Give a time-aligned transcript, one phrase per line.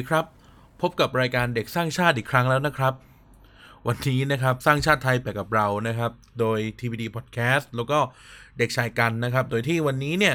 [0.00, 0.28] วัสดีครับ
[0.82, 2.94] พบกับรายการเด็กสร้างชาติอีกครั้งแล้วนะครับ
[3.86, 7.98] วันนี้นะครับสร้างชาติไทยไปกับเรานะครับ โดย TVD Podcast แล้วก็
[8.58, 10.34] เด็กชายกันนะครับ โดยที่วันนี้เนี่ย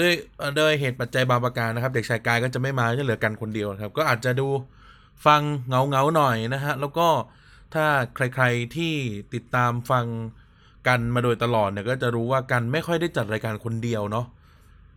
[0.00, 4.48] ด้วยเอ่อด้วยเหตุปัจจัยบางประการนะครับ เด็กชายกายก็จะไม่มาจะเหลือกันคนเดียวครับ ก็อาจจะดู
[5.26, 7.08] ฟังเงาเงาหน่อยนะฮะแล้วก็
[7.74, 8.94] ถ้าใครๆที่
[9.34, 10.06] ติดตามฟัง
[10.86, 14.26] กันมาโดยตลอดเนี่ยก็จะรู้ว่ากันไม่ค่อยได้จัดรายการคนเดียวเนาะ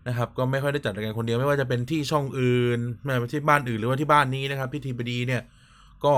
[0.08, 5.42] นะครับก็ไม่ค่อยได้จัดรายการคนเดียวไม่ว่าจะเป็นที่ช่องอื่นไม่ว่าที่บ้านอื่นหรือว่าที่บ้านนี้นะครับพี่ทีบดีเนี่ย
[6.06, 6.14] ก็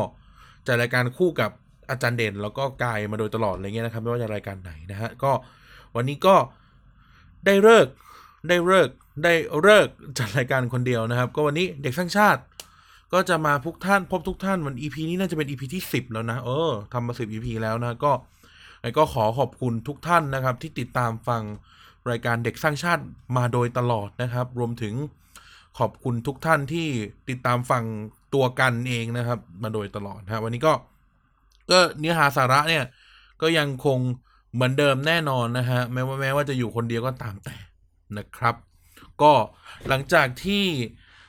[0.67, 1.51] จัดรายการคู่กับ
[1.89, 5.31] อาจารย์เด่น แล้วก็กายมาโดยตลอดอะไรเงี้ยนะครับ ไม่ว่าจะรายการไหนนะฮะก็
[5.95, 6.35] วันนี้ก็
[7.45, 7.87] ได้เลิก
[8.47, 8.89] ได้เลิก
[9.23, 12.41] ได้เลิกจัดรายการคนเดียวนะครับ ก็วันนี้เด็กสร้างชาติ
[13.13, 18.11] ก็จะมาพบท่านพบทุกท่านวัน EP นี้น่าจะเป็น EP ที่สิบแล้วนะเออทำมาสิบ EP แล้วนะก็
[18.97, 21.41] ก็ขอขอบคุณทุกท่านนะครับ ที่ติดตามฟัง
[22.09, 23.03] รายการเด็กสร้างชาติ
[23.37, 24.93] มาโดยตลอดนะครับ รวมถึง
[25.79, 26.87] ขอบคุณทุกท่านที่
[27.29, 27.83] ติดตามฟัง
[28.33, 30.73] ตัวกันเองนะครับ มาโดยตลอดนะวันนี้ก็
[31.71, 32.83] ก็เนื้อหาสาระเนี่ย
[33.41, 33.99] ก็ยังคง
[34.53, 37.55] เหมือนเดิมแน่นอนนะฮะแม้ว่าแม้ว่าจะอยู่คนเดียวก็ตามแต่
[38.17, 38.55] นะครับ
[39.21, 39.33] ก็
[39.87, 40.65] หลังจากที่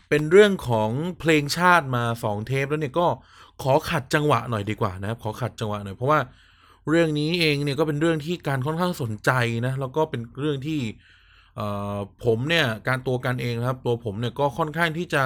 [0.09, 3.07] เป็นเรื่องของเพลงชาติมาสองเทปแล้วเนี่ยก็
[3.63, 6.21] ขอขัดจังหวะหน่อยดีกว่านะครับ ขอขัดจังหวะหน่อยเพราะว่า
[6.89, 9.31] เรื่องนี้เองเนี่ยก็เป็นเรื่องที่การค่อนข้างสนใจ
[9.67, 10.81] นะ แล้วก็เป็นเรื่องที่
[11.57, 15.23] เอ่อผมเนี่ยการตัวกันเองนะครับ ตัวผมเนี่ยก็ค่อนข้างที่จะ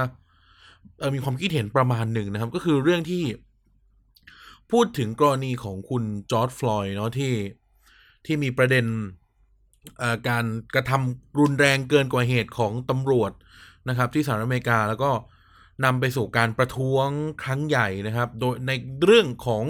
[1.15, 3.25] มีความคิดเห็นประมาณหนึ่งนะครับ ก็คือเรื่องที่
[4.70, 7.33] พูดถึงกรณีของคุณจอร์ดฟลอยด์เนาะที่
[8.27, 8.87] ที่มีประเด็น
[9.99, 10.44] เอ่อการ
[10.75, 13.33] กระทำรุนแรงเกินกว่าเหตุของตำรวจ
[13.88, 15.10] นะครับ ที่สหรัฐอเมริกาแล้วก็
[15.84, 17.09] นำไปสู่การประท้วง
[17.43, 18.72] ครั้งใหญ่นะครับ โดยใน
[19.04, 19.65] เรื่องของ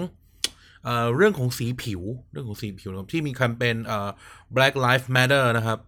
[1.15, 2.01] เรื่องของสีผิว
[2.31, 3.75] เรื่องของสีผิวนะครับที่มีแคมเปญ
[4.55, 5.79] Black Lives Matter นะครับ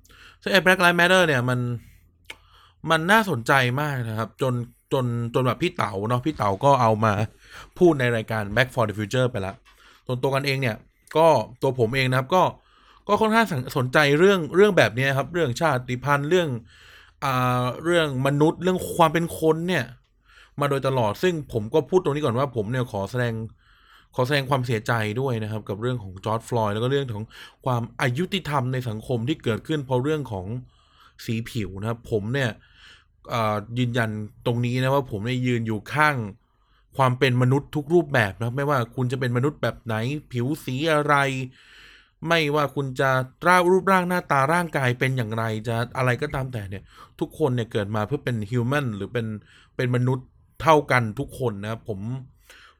[0.41, 1.59] ซึ่งไอ้ Black Lives Matter เนี่ยมัน
[2.89, 4.53] มันน่าสนใจมากนะครับ จน
[4.93, 7.13] จนจนแบบพี่เต๋าเนาะพี่เต๋าก็เอามา
[7.77, 9.55] พูดในรายการ Back for the Future ไปแล้ว
[10.05, 10.75] ส่วนตัวกันเองเนี่ย
[11.17, 11.27] ก็
[11.61, 12.43] ตัวผมเองนะครับก็
[13.07, 13.47] ก็ค่อนข้าง
[13.77, 16.49] สนใจเรื่องเรื่องแบบนี้ครับ เรื่องชาติพันธุ์เรื่อง
[17.23, 19.85] อ่าเรื่องมนุษย์เรื่องความเป็นคนเนี่ย
[20.59, 23.33] มาโดยตลอดซึ่งผมก็พูดตรงนี้ก่อนว่าผมเนี่ยขอแสดง
[24.15, 27.25] ขอแสดงความเสียใจด้วยนะครับ กับเรื่องของจอร์ดฟลอยด์แล้วก็เรื่องของ
[27.65, 30.45] ความอายุติธรรมในสังคมที่เกิดขึ้น เพราะเรื่องของ
[31.25, 32.49] สีผิวนะครับ ผมเนี่ย
[33.77, 34.09] ยืนยัน
[34.45, 36.15] ตรงนี้นะว่าผมเนี่ยยืนอยู่ข้าง
[36.97, 39.95] ความเป็นมนุษย์ทุกรูปแบบนะครับ ไม่ว่าคุณจะเป็นมนุษย์แบบไหน
[40.31, 41.15] ผิวสีอะไร
[42.27, 43.09] ไม่ว่าคุณจะ
[43.47, 46.83] ร่างรูปร่างหน้าตาร่างกายเป็นอย่างไรจะอะไรก็ตามแต่เนี่ย
[47.19, 49.27] ทุกคนเนี่ยเกิดมาเพื่อเป็นฮิวแมนหรือเป็น
[49.75, 50.27] เป็นมนุษย์
[50.61, 51.99] เท่ากันทุกคนนะครับผม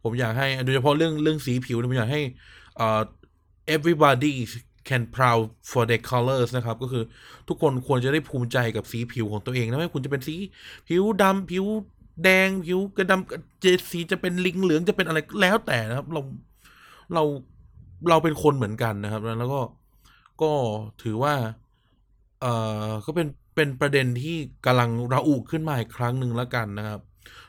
[0.03, 2.21] ผมอยากให้โดยเฉพาะเรื่องเรื่องสีผิวผมอยากให้
[2.79, 3.01] อ่อ
[3.75, 4.33] everybody
[4.89, 7.03] can proud for their colors นะครับ ก็คือ
[7.47, 10.35] ทุกคนควรจะได้ภูมิใจกับสีผิวของตัวเองนะไม่ว่าคุณจะเป็นสี
[10.87, 11.65] ผิวดำผิว
[12.23, 16.21] แดงผิวกระดำเจดสีจะเป็นลิงเหลืองจะเป็นอะไรแล้วแต่นะครับ เรา
[17.13, 17.23] เรา
[18.09, 19.61] เราเป็นคนเหมือนกันนะครับแล้วก็
[20.41, 20.51] ก็
[21.03, 21.33] ถือว่า
[22.41, 22.53] เอ่
[22.87, 24.35] อก็เป็นเป็นประเด็นที่
[24.65, 27.01] กำลังระอุขึ้นมาอีกครั้งหนึ่งแล้วกันนะครับ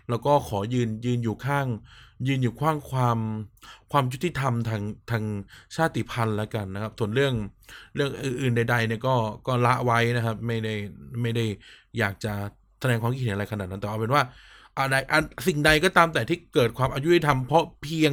[0.08, 1.66] แล้วก็ขอยืนยืนอยู่ข้าง
[2.28, 3.18] ยืนอยู่ข้างความ
[3.92, 5.24] ความยุติธรรมทางทาง
[5.76, 7.34] ชาติพันธุ์แล้วกันนะครับ ส่วนเรื่อง
[7.94, 9.14] เรื่องอื่นใดๆเนี่ยก็
[9.46, 10.74] ก็ละไว้นะครับ ไม่ได้
[11.22, 11.44] ไม่ได้
[11.98, 12.32] อยากจะ
[12.80, 14.22] แสดงความคิดเห็นอะไรขนาดนั้นแต่เอาเป็นว่า
[14.76, 14.94] อะไร
[15.46, 18.12] สิ่งใดก็ตามแต่ที่เกิดความอายุติธรรมเพราะเพียง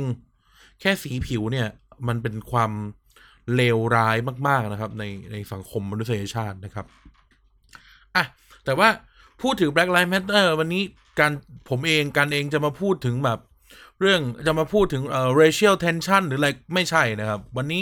[0.82, 1.68] แค่สีผิวเนี่ย
[2.08, 2.72] มันเป็นความ
[3.56, 6.86] เลวร้ายมากๆนะครับ ในในสังคมมนุษยชาตินะครับ
[8.16, 8.26] อะ
[8.66, 8.90] แต่ว่า
[9.42, 10.84] พูดถึง Black Lives Matter วันนี้
[11.20, 11.32] การ
[11.70, 13.40] ผมเองกันเองจะมาพูดถึงแบบ
[14.02, 17.82] เรื่องจะมาพูดถึงเอ่อ racial tension หรืออะไรไม่ใช่นะครับ วันนี้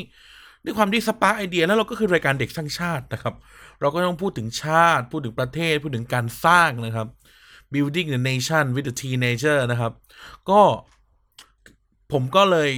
[0.63, 3.35] ด้วยความที่สปาไอเดียแล้วเราก็คือรายการเด็กสร้างชาตินะครับ
[3.81, 7.07] เราก็ต้องพูดถึงชาติ พูดถึงประเทศ พูดถึงการสร้างนะครับ
[7.73, 9.93] building the nation with the teenager นะครับ
[10.49, 10.61] ก็
[12.11, 12.69] ผมก็เลย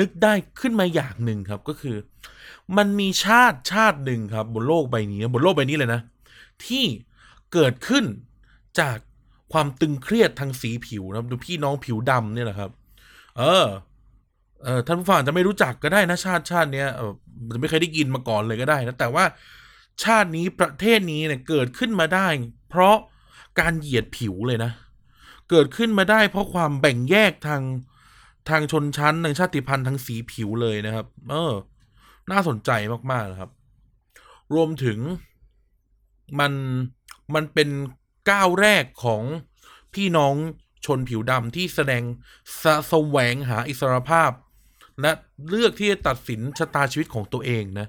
[0.00, 1.96] นึกได้ขึ้นมาอย่างหนึ่งครับก็คือ
[2.76, 6.00] มันมีชาติชาติหนึ่งครับบนโลกใบนี้บนโลกใบนี้เลยนะ
[6.66, 6.84] ที่
[7.52, 8.04] เกิดขึ้น
[8.80, 8.96] จาก
[9.52, 12.70] ความตึงเครียดทางสีผิวนะครับดูพี่น้องผิวดำเนี่ยแหละครับ
[13.38, 13.66] เออ
[14.62, 17.12] เออท่านผู้ฟังจจะไม่รู้จักก็ได้นะชาติชาติเนี้ยเออ
[17.54, 19.24] จะไม่เคยได้ยินมาก่อนเลยก็ได้นะ แต่ว่า
[20.04, 22.26] ชาตินี้ประเทศนี้เนี่ยเกิดขึ้นมาได้
[22.70, 22.96] เพราะ
[23.60, 24.72] การเหยียดผิวเลยนะ
[25.50, 27.62] เกิดขึ้นมาได้เพราะความแบ่งแยกทาง
[28.48, 31.52] ทางชนชั้นทางชาติพันธุ์ทางสีผิวเลยนะครับ เออ
[32.30, 32.70] น่าสนใจ
[33.10, 33.50] มากๆนะครับ
[34.54, 34.98] รวมถึง
[36.38, 36.52] มัน
[37.34, 37.68] มันเป็น
[38.30, 39.22] ก้าวแรกของ
[39.94, 40.34] พี่น้อง
[40.84, 42.02] ชนผิวดำที่แสดง
[42.62, 44.30] สะแสวงหาอิสรภาพ
[45.00, 45.12] และ
[45.50, 47.86] เลือกที่จะตัดสินชะตาชีวิตของตัวเองนะ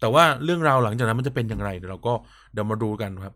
[0.00, 2.14] แต่ว่าเรื่องราวหลังจากนั้นมันจะเป็นอย่างไรเดี๋ยวเราก็
[2.52, 3.34] เดี๋ยวมาดูกันครับ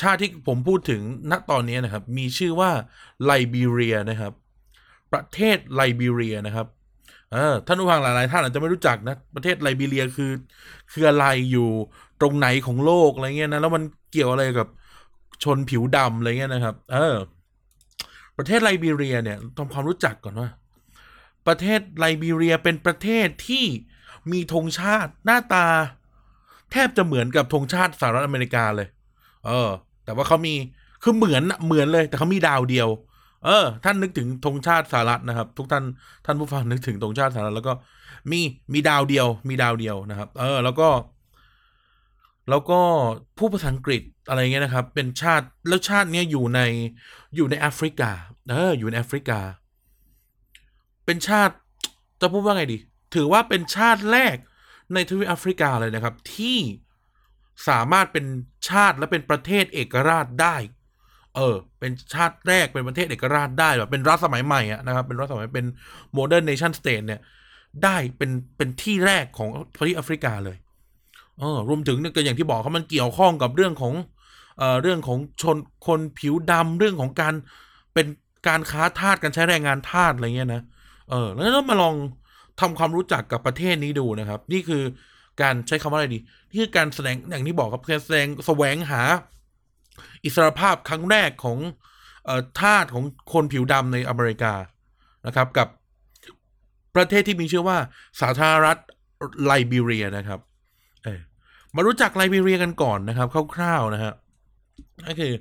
[0.00, 1.00] ชาติที่ผมพูดถึง
[1.30, 2.70] ณตอนนี้นะครับ มีชื่อว่า
[3.24, 4.32] ไลบีเรียนะครับ
[5.12, 6.66] ประเทศไลบีเรียนะครับ
[7.32, 10.32] เออท่านผู้ฟังหลายๆท่านอาจจะไม่รู้จักนะ ประเทศไลบีเรียคือ
[10.92, 11.68] คืออะไรอยู่
[12.20, 13.82] ตรงไหนของโลกอะไรเงี้ยนะแล้วมัน
[14.12, 14.68] เกี่ยวอะไรกับ
[15.42, 17.16] ชนผิวดำอะไรเงี้ยนะครับ เออ
[18.38, 20.48] ประเทศไลบีเรียเนี่ยทำความรู้จักก่อนว่า
[21.46, 23.64] ประเทศไลบีเรียเป็นประเทศที่
[24.32, 25.66] มีธงชาติหน้าตา
[26.72, 28.88] แทบจะเหมือนกับธงชาติสหรัฐอเมริกาเลย
[29.46, 29.70] เออ
[30.04, 30.54] แต่ว่าเขามี
[31.02, 32.88] คือเหมือนเหมือนเลย แต่เขามีดาวเดียว
[33.44, 35.84] เออ ท่านนึกถึงธงชาติสหรัฐนะครับ ทุกท่าน
[36.26, 37.72] ท่านผู้ฟังนึกถึงธงชาติสหรัฐแล้วก็
[38.30, 38.40] มี
[38.72, 40.88] มีดาวเดียว มีดาวเดียวนะครับ เออ แล้วก็
[42.50, 42.80] แล้วก็
[43.38, 46.60] ผู้ภาษาอังกฤษอะไรเงี้ยนะครับ เป็นชาติแล้วชาติเนี้ยอยู่ใน
[47.36, 48.10] อยู่ในแอฟริกา
[48.50, 49.40] เอออยู่ในแอฟริกา
[51.04, 51.54] เป็นชาติ
[52.20, 52.78] จะพูดว่าไงดี
[53.14, 54.36] ถือว่าเป็นชาติแรก
[54.94, 56.58] ในทวีปแอฟริกาเลยนะครับ ที่
[57.68, 58.26] สามารถเป็น
[58.68, 60.56] ชาติและเป็นประเทศเอกราชได้
[61.36, 65.66] เออ เป็นชาติแรกเป็นประเทศเอกราชได้แบบเป็นรัฐสมัยใหม่อะนะครับ เป็นรัฐสมัยเป็น
[66.16, 67.20] modern nation state เนี่ย
[67.84, 70.56] ได้เป็นเป็นที่แรกของทวีปแอฟริกาเลย
[71.40, 73.94] เออรวมถึงเนี่ยก็อย่างที่บอกเขามันเกี่ยวข้องกับเรื่องของ
[74.58, 75.56] เอ่อเรื่องของชน
[75.86, 77.34] คนผิวดำเรื่องของการ
[77.94, 78.06] เป็น
[78.48, 80.62] การค้าทาสการใช้แรงงานทาสอะไรเงี้ยนะ
[81.10, 81.94] เออแล้วก็มาลอง
[82.60, 84.82] ทำความรู้จักกับประเทศนี้ดูนะครับ นี่คือ
[85.42, 86.20] การใช้คำว่าอะไรดี
[86.50, 89.02] นี่คือการแสดงอย่างที่บอกครับการแสดงแสวงหา
[90.24, 91.58] อิสรภาพครั้งแรกของ
[92.24, 94.54] เอ่อทาสของคนผิวดำในอเมริกา
[95.26, 95.68] นะครับกับ
[96.96, 97.78] ประเทศที่มีชื่อว่า
[98.20, 98.78] สาธารณรัฐ
[99.44, 100.40] ไลบีเรียนะครับ
[101.78, 104.14] มารู้จักไลบีเรียกันก่อนนะครับคร่าวๆนะฮะ
[105.06, 105.32] ก็คือ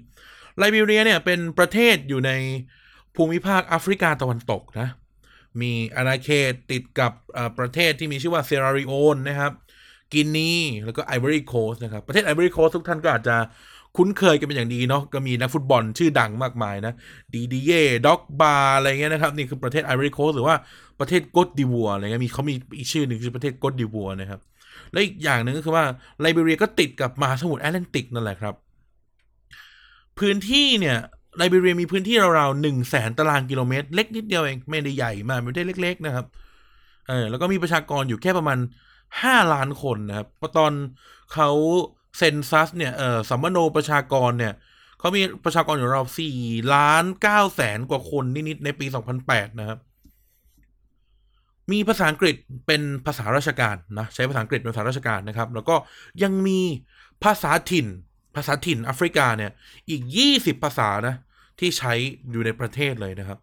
[0.57, 2.31] ไลบีเรียเนี่ยเป็นประเทศอยู่ใน
[3.15, 4.89] ภูมิภาคแอฟริกาตะวันตกนะ
[5.61, 7.11] มีอาณาเขตติดกับ
[7.57, 9.51] ประเทศที่มีชื่อว่าเซียร์ราลีโอนนะครับ
[10.13, 10.53] กินี
[10.85, 13.35] แล้วก็ไอ o อรี่โคสนะครับ ประเทศไอ o อรี่โคสทุกท่านก็อาจจะ
[13.97, 16.93] คุ้นเคยกันเป็นอย่างดีเนาะก็มีนักฟุตบอลชื่อดังมากมายนะ
[17.33, 20.55] ดีดีเย่ดร็อกบาอะไรเงี้ยนะครับ นี่คือประเทศไอ o อรี่โคสหรือว่า
[20.99, 24.39] ประเทศก t ดิวัวอะไรเงี้ยมีเขามีอีกชื่อหนึ่งคือประเทศก t ดิวัวนะครับ
[24.91, 25.85] และอีกอย่างหนึ่งก็คือว่า
[26.21, 28.55] ไลบีเรียก็ติดกับมหาสมุทรแอตแลนติกนั่นแหละครับ
[30.19, 30.97] พื้นที่เนี่ย
[31.37, 36.25] ไลบีเรียมีพื้นที่ราวๆหนึ่งแสนตารางกิโลเมตร เล็กนิดเดียวเองไม่ได้ใหญ่มากเป็นประเทศเล็ก ๆ นะครับ
[37.07, 38.59] เออแล้วก็มีประชากรอยู่แค่ประมาณ
[39.21, 40.73] ห้าล้านคนนะครับพอตอน
[41.33, 41.49] เขา
[42.17, 44.53] census เนี่ยเออสำมะโนประชากรเนี่ย
[44.99, 46.37] เขามีประชากรอยู่ราวสี่
[46.75, 49.79] ล้านเก้าแสนกว่าคนนิดๆในปีสองพันแปดนะครับ
[51.71, 52.35] มีภาษาอังกฤษ
[52.67, 55.75] เป็นภาษาราชการนะใช้ภาษาอังกฤษเป็นภาษาราชการนะครับ แล้วก็
[56.23, 56.59] ยังมี
[57.23, 57.87] ภาษาถิ่น
[58.35, 59.51] ภาษาถิ่นแอฟริกาเนี่ย
[59.89, 61.15] อีกยี่สิบภาษานะ
[61.59, 61.93] ที่ใช้
[62.31, 63.39] อยู่ในประเทศเลยนะครับ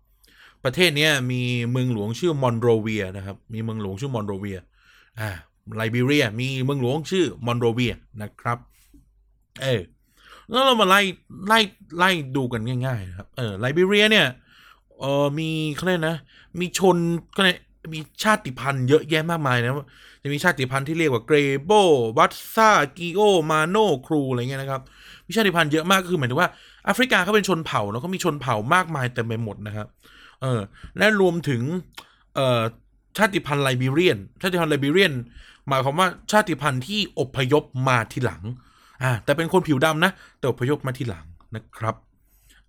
[0.64, 4.58] ประเทศนี้มีเมืองหลวงชื่อมอนโรเวียนะครับมีเมืองหลวงชื่อมอนโรเวีย
[5.20, 5.30] อ่า
[5.76, 7.92] ไลบีเรียมีเมืองหลวงชื่อมอนโรเวีย
[8.22, 8.58] นะครับ
[9.62, 9.82] เออ
[10.50, 11.00] แล้วเรามาไล่
[11.48, 11.58] ไล่
[11.98, 14.26] ไล่ดูกันง่ายๆนะครับเออไลบีเรียเนี่ย
[15.00, 16.16] เออมีเขาเรียกนะ
[16.60, 16.96] มีชน
[17.36, 17.56] ก็เลย
[17.92, 19.74] มีชาติพันธุ์เยอะแยะมากมายนะ
[20.22, 21.72] จะมีชาติพันธุ์ที่เรียกว่าเกรโบ
[22.18, 23.76] วัตซากิโอมาโน
[24.06, 24.82] ครูอะไรเงี้ยนะครับ
[25.26, 26.48] มีชาติพันธุ์เยอะมากคือหมายถึงว่า
[26.84, 29.86] แอฟริกาเขาเป็นชนเผ่าแล้วก็มีชนเผ่ามากมายเต็มไปหมดนะครับ
[30.42, 30.60] เออ
[30.98, 31.62] และรวมถึง
[32.34, 32.62] เอ่อ
[33.18, 35.12] ชาติพันธุ์ไลบีเรียน ชาติพันธุ์ไลบีเรียน
[35.68, 38.42] หมายความว่าชาติพันธุ์ที่อพยพมาทีหลัง
[39.02, 41.94] อ่าแต่เป็นคนผิวดำนะ แต่อพยพมาทีหลังนะครับ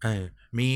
[0.04, 0.24] เออ
[0.60, 0.70] มี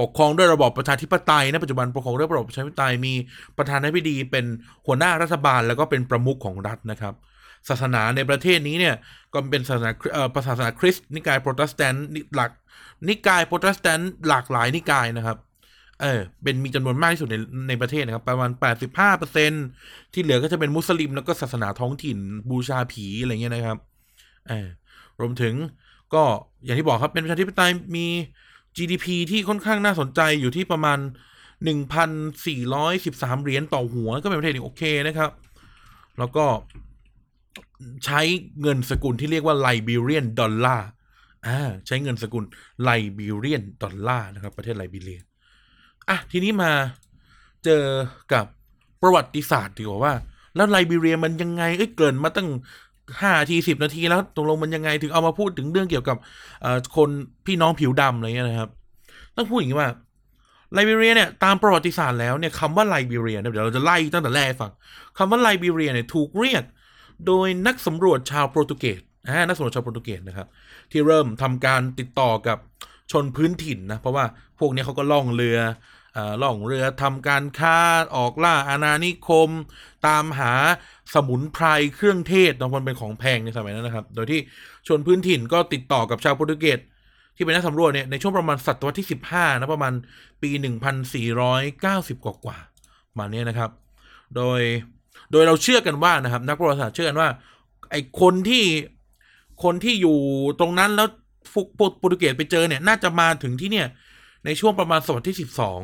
[0.00, 3.14] ปกครองด้วยระบอบประชาธิปไตยนะปัจจุบันปกครองด้วยระบอบประชาธิปไตยมี
[3.58, 4.44] ประธานาธิบดีเป็น
[4.86, 7.14] หัวหน้ารัฐบาลแล้วก็เป็นประมุขของรัฐนะครับ
[7.68, 8.94] ศาสนาในประเทศนี้เนี่ย
[9.32, 12.50] ก็เป็นศาสนาเอ่อศาสนาคริสต์นิกายโปรเตสแตนต์หลัก
[13.08, 15.38] นิกายโปรเตสแตนต์หลากหลายนิกายนะครับ
[16.02, 17.36] เออเป็นมีจำนวนมากที่สุดใน
[17.68, 18.50] ในประเทศนะครับ ประมาณ
[19.32, 22.18] 85%ที่เหลือก็จะเป็นมุสลิมแล้วก็ศาสนาท้องถิ่น
[22.50, 23.78] บูชาผีอะไรเงี้ยนะครับ
[24.48, 24.68] เออ
[25.20, 25.54] รวมถึง
[26.14, 26.22] ก็
[26.64, 28.06] อย่างที่บอกครับเป็นประชาธิปไตยมี
[28.76, 30.98] GDP ที่ค่อนข้างน่าสนใจอยู่ที่ประมาณ
[31.60, 35.30] 1,413 เหรียญต่อหัวก็เป็นประเทศที่โอเคนะครับ
[36.18, 36.46] แล้วก็
[38.04, 38.20] ใช้
[38.62, 40.88] เงินสกุลที่เรียกว่าไลบีเรียนดอลลาร์
[41.46, 42.44] อ่าใช้เงินสกุล
[42.82, 45.20] Liberian dollar นะครับ ประเทศไลบีเรีย
[46.08, 46.72] อะทีนี้มา
[47.64, 47.84] เจอ
[48.32, 48.44] กับ
[49.02, 50.14] ประวัติศาสตร์ดีกว่าว่า
[50.56, 52.48] แล้วไลบีเรียมันยังไง เอ้ยเกริ่นมาตั้ง
[53.20, 56.16] ห้าทีสิบนาทีแล้วตกลงมันยังไงถึงเอามาพูดถึงเรื่องเกี่ยวกับ
[56.96, 57.08] คน
[57.46, 58.70] พี่น้องผิวดำอะไรเงี้ยนะครับ
[59.36, 59.90] ต้องพูดอย่างนี้ว่า
[60.72, 64.72] ไลบีเรียเนี่ยตามประวัติศาสตร์แล้วเนี่ยคำว่าไลบีเรียเนี่ยเดี๋ยวเราจะไล่ตั้งแต่แรกฟัง
[65.18, 66.64] คำว่าไลบีเรียเนี่ยถูกเรียก
[67.26, 70.46] โดยนักสำรวจชาวโปรตุเกสอ่านักสำรวจชาวโปรตุเกสนะครับ
[70.90, 72.58] ที่เริ่มทำการติดต่อกับ
[73.12, 74.24] ชนพื้นถิ่นนะ เพราะว่า
[74.58, 75.58] พวกนี้เขาก็ล่องเรือ
[76.42, 77.76] ล่องเรือทำการค้า
[78.16, 79.50] ออกล่าอาณานิคม
[80.06, 80.52] ตามหา
[81.14, 84.40] สมุนไพรเครื่องเทศเนาะมันเป็นของแพงในสมัยนั้นนะครับ โดยที่
[84.88, 86.80] ชนพื้นถิ่นก็ติดต่อกับชาวโปรตุเกส
[87.36, 89.92] ที่เป็นนักสำรวจเนี่ยในช่วงประมาณศตวรรษที่ 15นะประมาณ
[90.42, 90.50] ปี
[91.56, 92.58] 1490 กว่ากว่า
[93.18, 93.70] มาเนี้ยนะครับ
[94.36, 94.60] โดย
[95.32, 97.28] โดยเราเชื่อกันว่านะครับ นักประวัติศาสตร์เชื่อกันว่า
[97.90, 98.64] ไอ้คนที่
[99.64, 100.18] คนที่อยู่
[100.60, 101.08] ตรงนั้นแล้ว
[101.52, 103.86] พวกพวกโปรตุเกสไปเจอเนี่ย น่าจะมาถึงที่เนี่ย
[104.44, 105.36] ในช่วงประมาณศตวรรษที่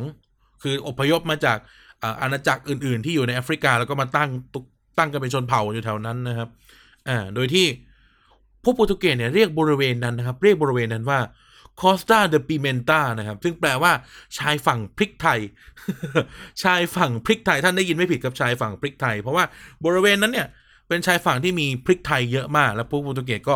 [0.02, 1.58] 12 คืออพยพมาจาก
[2.20, 4.30] อาณาจักรอื่น ๆ ที่อยู่ในแอฟริกา แล้วก็มาตั้ง
[4.98, 6.48] ตั้งกันเป็นชนเผ่าอยู่แถวนั้นนะครับ
[7.08, 7.66] อ่าโดยที่
[8.62, 11.20] พวกโปรตุเกสเนี่ยเรียกบริเวณนั้นนะครับ เรียกบริเวณนั้นว่า
[11.80, 13.92] Costa de Pimenta นะครับ ซึ่งแปลว่า
[14.38, 15.40] ชายฝั่งพริกไทย
[16.62, 19.44] ชายฝั่งพริกไทย ท่านได้ยินไม่ผิดกับชายฝั่งพริกไทย เพราะว่า
[19.84, 20.48] บริเวณนั้นเนี่ย
[20.88, 23.54] เป็นชายฝั่งที่มีพริกไทยเยอะมาก แล้วพวกโปรตุเกสก็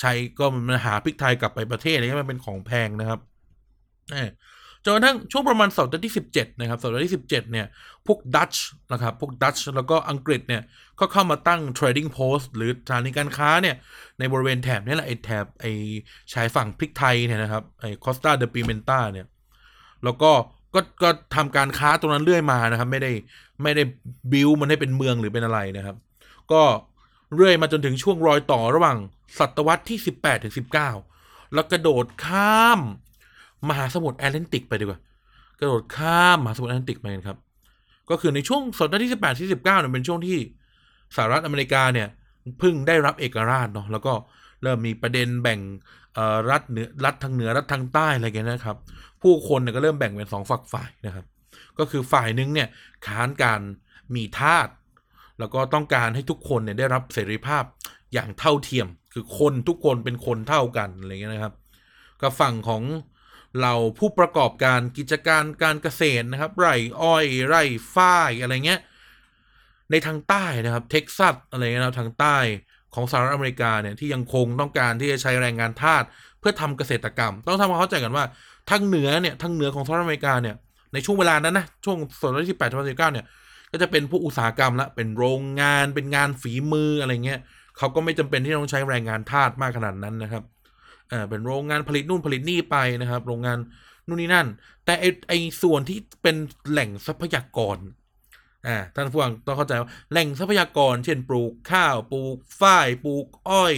[0.00, 3.20] ใช้ก็มันหาพริกไทยกลับไปประเทศอะไรเงี้ยมันเป็นของแพงนะครับ
[4.84, 7.66] จนกระทั่งช่วงประมาณศตวรรษที่ 17 นะครับศตวรรษที่ 17 เนี่ย
[8.06, 10.62] พวกดัตช์นะครับ พวกดัตช์แล้วก็อังกฤษเนี่ย
[11.00, 13.76] ก็เข้ามาตั้ง trading post หรือสถานีการค้าเนี่ย
[14.18, 15.72] ในบริเวณแถบนี้แหละไอ้แถบไอ้
[16.32, 19.26] ชายฝั่งพริกไทยเนี่ยนะครับ ไอ้คอสตาเดปิเมนตาเนี่ย
[20.04, 20.30] แล้วก็
[20.74, 23.12] ก็ก็ทำการค้าตรงนั้นเรื่อยมานะครับ ไม่ได้
[23.62, 23.82] ไม่ได้
[24.32, 25.96] บิวมันให้เป็นเมืองหรือเป็นอะไรนะครับ
[26.52, 26.62] ก็
[27.34, 28.98] เรื่อยมาจนถึงช่วงรอยต่อระหว่าง
[29.38, 32.80] ศตวรรษที่ 18ถึง19 แล้วกระโดดข้าม
[33.68, 35.00] มหาสมุทรแอตแลนติกไปดีกว่า
[35.58, 37.38] กระโดดข้ามมหาสมุทรแอตแลนติกไปกันครับ
[38.10, 40.38] ก็คือในช่วงศตวรรษที่ 18 ที่ 19เนี่ยเป็นช่วงที่
[41.16, 42.08] สหรัฐอเมริกาเนี่ย
[42.58, 44.12] เพิ่งได้รับเอกราชเนาะแล้วก็
[44.62, 45.60] เริ่มมีประเด็นแบ่ง
[46.50, 48.76] รัฐเหนือรัฐทางเหนือรัฐทางใต้อะไรกันนะครับ
[49.22, 51.24] ผู้คนเนี่ยก็เริ่มแบ่งเป็นสองฝักฝ่ายนะครับ
[51.78, 52.68] ก็คือฝ่ายหนึ่งเนี่ย
[53.06, 53.60] ค้านการ
[54.14, 54.68] มีทาส
[55.38, 57.64] แล้วก็ต้องการให้ทุกคนเนี่ยได้รับเสรีภาพ
[58.14, 61.54] อย่างเท่าเทียม คือคนทุกคนเป็นคนเท่ากันอะไรเงี้ยนะครับ
[62.22, 62.82] กับฝั่งของ
[63.60, 67.62] เราผู้ประกอบการกิจการการเกษตรนะครับ ไร่อ้อย ไร่
[67.94, 68.80] ฝ้ายอะไรเงี้ย
[69.90, 72.36] ในทางใต้นะครับเท็กซัสอะไรเงี้ยนะครับทางใต้
[72.94, 76.02] ของสหรัฐอเมริกาเนี่ยที่ยังคงต้องการที่จะใช้แรงงานทาส
[76.40, 78.24] เพื่อทำเกษตรกรรม ต้องทำความเข้าใจกันว่า
[78.70, 80.54] ทางเหนือเนี่ยทางเหนือของสหรัฐอเมริกาเนี่ย
[80.92, 83.26] ในช่วงเวลานั้นนะช่วงศตวรรษที่8ถึง19เนี่ย
[83.72, 87.40] ก็จะเป็นพวกอุตสาหกรรมละเป็นโรงงานเป็นงานฝีมืออะไรเงี้ย
[87.78, 90.42] เขาก็ไม่จำเป็นที่ต้องใช้แรงงานทาสมากขนาดนั้นนะครับ
[91.12, 93.58] ออเป็นโรงงานผลิตนู่นผลิตนี่ไปนะครับ โรงงาน
[94.06, 94.46] นู่นนี่นั่น
[94.84, 96.36] แต่ไอไอส่วนที่เป็น
[96.70, 97.78] แหล่งทรัพยากร
[98.66, 103.74] อ่าท่านผู้ฟังต้องเข้าใจว่าแหล่งทรัพยากร เช่นปลูกข้าวปลูกฝ้ายปลูกอ้อย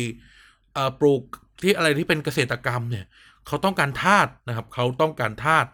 [0.76, 1.22] อ่อปลูก
[1.62, 3.04] ที่อะไรที่เป็นเกษตรกรรมเนี่ย
[3.46, 5.66] เขาต้องการทาสนะครับ เขาต้องการทาส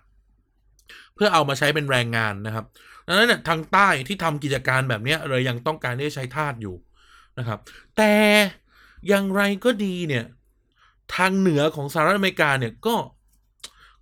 [1.15, 2.65] เพื่อเอามาใช้เป็นแรงงานนะครับ
[3.07, 6.77] ดังนั้นเนี่ยทางใต้ที่ทำกิจการแบบนี้เลยยังต้องการที่จะใช้ทาสอยู่
[7.39, 7.59] นะครับ
[7.97, 8.13] แต่
[9.09, 10.25] อย่างไรก็ดีเนี่ย
[11.15, 12.95] ทางเหนือของสหรัฐอเมริกาเนี่ยก็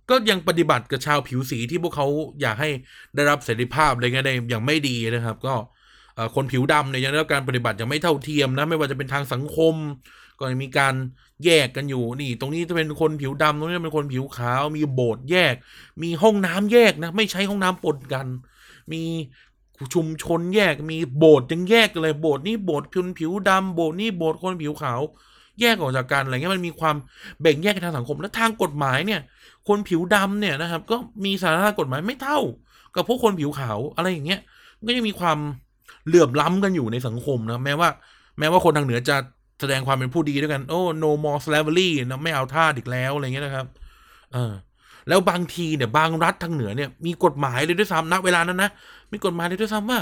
[0.09, 2.07] ก็ยังปฏิบัติกับชาวผิวสีที่พวกเขา
[2.41, 2.69] อยากให้
[3.15, 5.55] ได้รับเสรีภาพอะไรเงี้ยได้อย่างไม่ดีนะครับ ก็
[6.35, 9.75] คนผิวดำเนี่ยยังได้รับการปฏิบัติอย่างไม่เท่าเทียมนะไม่ว่าจะเป็นทางสังคม
[10.39, 10.93] ก็ยังมีการ
[11.45, 15.55] แยกกันอยู่นี่ ตรงนี้จะเป็นคนผิวดำตรงนี้เป็นคนผิวขาว มีโบสถ์แยก
[16.03, 18.27] มีห้องน้ำแยกนะไม่ใช้ห้องน้ำปนกัน
[18.91, 19.03] มี
[19.93, 25.01] ชุมชนแยกมีโบสถ์ยังแยกกันเลยโบสถ์นี่โบสถ์คนผิวดำโบสถ์นี่โบสถ์คนผิวขาว
[25.61, 26.95] แยกออกจากกันอะไรเงี้ยมันมีความ
[27.41, 29.21] แบ่งแยกกันทางสังคมและทางกฎหมายเนี่ย
[29.67, 32.39] คนผิวดำเนี่ยนะครับ ก็มีสาระกฎหมายไม่เท่า
[32.95, 34.39] กับพวกคนผิวขาวอะไรอย่างเงี้ย
[34.87, 35.37] ก็ยังมีความ
[36.07, 37.89] เหลื่อมล้ำกันอยู่ในสังคมนะแม้ว่า
[38.39, 39.17] แม้ว่าคนทางเหนือจะ
[39.59, 43.65] แสดงความเป็นผู้ดีด้วยกันโอ้ no more slavery นะไม่เอาท่าสอีกแล้วอะไรเงี้ยนะครับ
[44.33, 44.53] เออ
[45.07, 48.69] แล้วบางทีเนี่ยบางรัฐทางเหนือเนี่ยมีกฎหมายเลยด้วยซ้ำณเวลานั้นนะ
[49.11, 49.99] มีกฎหมายเลยด้วยซ้ำว่า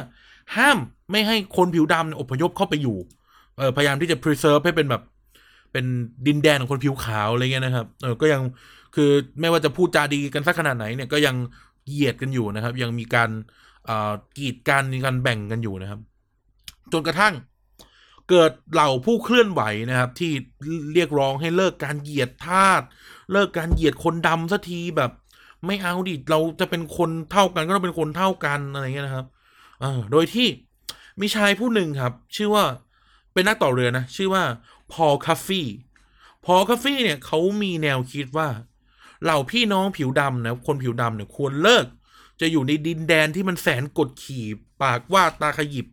[0.55, 0.77] ห้าม
[1.11, 2.97] ไม่ให้คนผิวดำเนี่ยอพยพเข้าไปอยู่
[3.57, 5.01] เออพยายามที่จะ preserve ให้เป็นแบบ
[5.73, 5.85] เป็น
[6.27, 8.41] ดินแดนของคนผิวขาวอะไรเงี้ยนะครับเออก็ยัง
[8.95, 11.35] คือไม่ว่าจะพูดจาดีกันสักขนาดไหนเนี่ยก็ยัง
[11.87, 13.29] เหยียดกันอยู่นะครับ ยังมีการ
[13.85, 15.99] เอ่อกีดกันมีการแบ่งกันอยู่นะครับ
[16.93, 17.33] จนกระทั่ง
[18.29, 20.31] เกิดเหล่าผู้เคลื่อนไหวนะครับ ที่
[20.93, 22.81] เรียกร้องให้เลิกการเหยียดทาส
[23.31, 25.11] เลิกการเหยียดคนดำสักทีแบบ
[25.65, 29.25] ไม่เอาดิเราจะเป็นคนเท่ากันก็ต้องเป็นคนเท่ากันอะไรเงี้ยนะครับ
[29.83, 30.47] อโดยที่
[31.19, 32.63] มีชายผู้หนึ่งครับ ชื่อว่า
[33.33, 34.43] เป็นนักต่อเรือนะ ชื่อว่า
[34.93, 38.49] Paul Cuffee Paul Cuffee เนี่ยเขามีแนวคิดว่า
[39.23, 41.85] เหล่าพี่น้องผิวดำนะคนผิวดำเนี่ยควรเลิก
[42.41, 44.45] จะอยู่ในดินแดนที่มันแสนกดขี่
[44.81, 45.87] ปากว่าตาขยิบ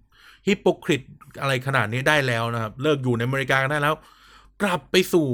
[0.47, 1.03] hypocrite
[1.41, 3.95] อะไรขนาดนี้ได้แล้วนะครับ เลิกอยู่ในอเมริกากันได้แล้ว
[4.63, 5.29] กลับไปสู่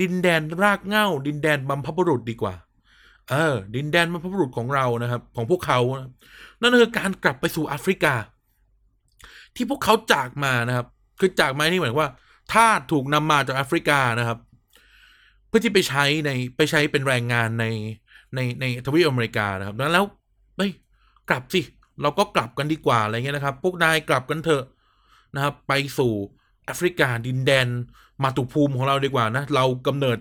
[0.00, 2.54] ดินแดนรากเหง้า ดินแดนบรรพบุรุษดีกว่า
[3.30, 6.10] เออ ดินแดนบัมพบุรุษของเรานะครับ ของพวกเขานะ
[6.60, 8.14] นั่นคือการกลับไปสู่แอฟริกา
[9.54, 10.86] ที่พวกเขาจากมานะครับ
[11.20, 12.10] คือจากมาที่หมายควา
[12.44, 14.38] มว่าทาสถูกนำมาจากแอฟริกานะครับ
[15.48, 17.66] เพื่อที่ไปใช้ในไปใช้เป็นแรงงานใน
[18.34, 20.04] ในในทวีปอเมริกานะครับนั้นแล้ว
[20.56, 20.70] เฮ้ย
[21.28, 21.60] กลับสิ
[22.02, 24.64] เราก็กลับกันดีกว่าอะไรเงี้ยนะครับ พวกนายกลับกันเถอะ
[25.34, 26.12] นะครับ ไปสู่
[26.64, 27.66] แอฟริกาดินแดน
[28.22, 30.18] มาตุภูมิของเราดีกว่านะ เรากำเนิด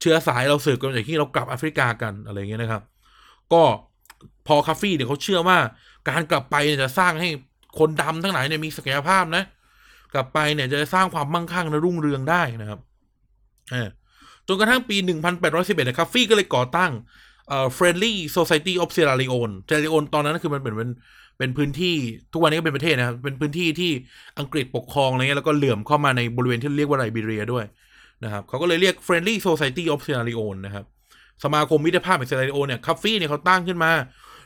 [0.00, 2.82] เชื้อสายเราสืบกันจากที่เรากลับแอฟริกากันอะไรเงี้ยนะครับ
[3.52, 3.62] ก็
[4.46, 5.58] พอคาฟี่เนี่ยเขาเชื่อว่า
[6.08, 7.28] การกลับไปเนี่ยจะสร้างให้
[7.78, 9.44] คนดำทั้งหลายเนี่ยมีศักยภาพนะ
[10.14, 12.80] กลับไปเนี่ยจะสร้างความมั่งคั่งและรุ่งเรืองได้นะครับ
[14.46, 16.92] จนกระทั่งปี 1811นี่ยคาฟี่ก็เลยก่อตั้ง
[17.48, 20.90] เอ่อ Friendly Society of Sierra Leone Sierra Leone ตอนนั้นคือมันเป็นเป็น
[21.38, 21.96] เป็นพื้นที่
[22.32, 23.90] ทุกวันนี้ก็เป็นประเทศนะครับ เป็นพื้นที่ที่
[24.38, 27.64] อังกฤษปกครองอะไรเงี้ยแล้วก็เหลื่อมเข้ามาในบริเวณที่เรียกว่าไลบีเรียด้วย
[28.24, 30.84] นะครับเขาก็เลยเรียก Friendly Society of Sierra Leone นะครับ
[31.44, 33.92] สมาคมมิตรภาพแห่งเซราโอเนี่ยคาฟี่เนี่ยเขาตั้งขึ้นมา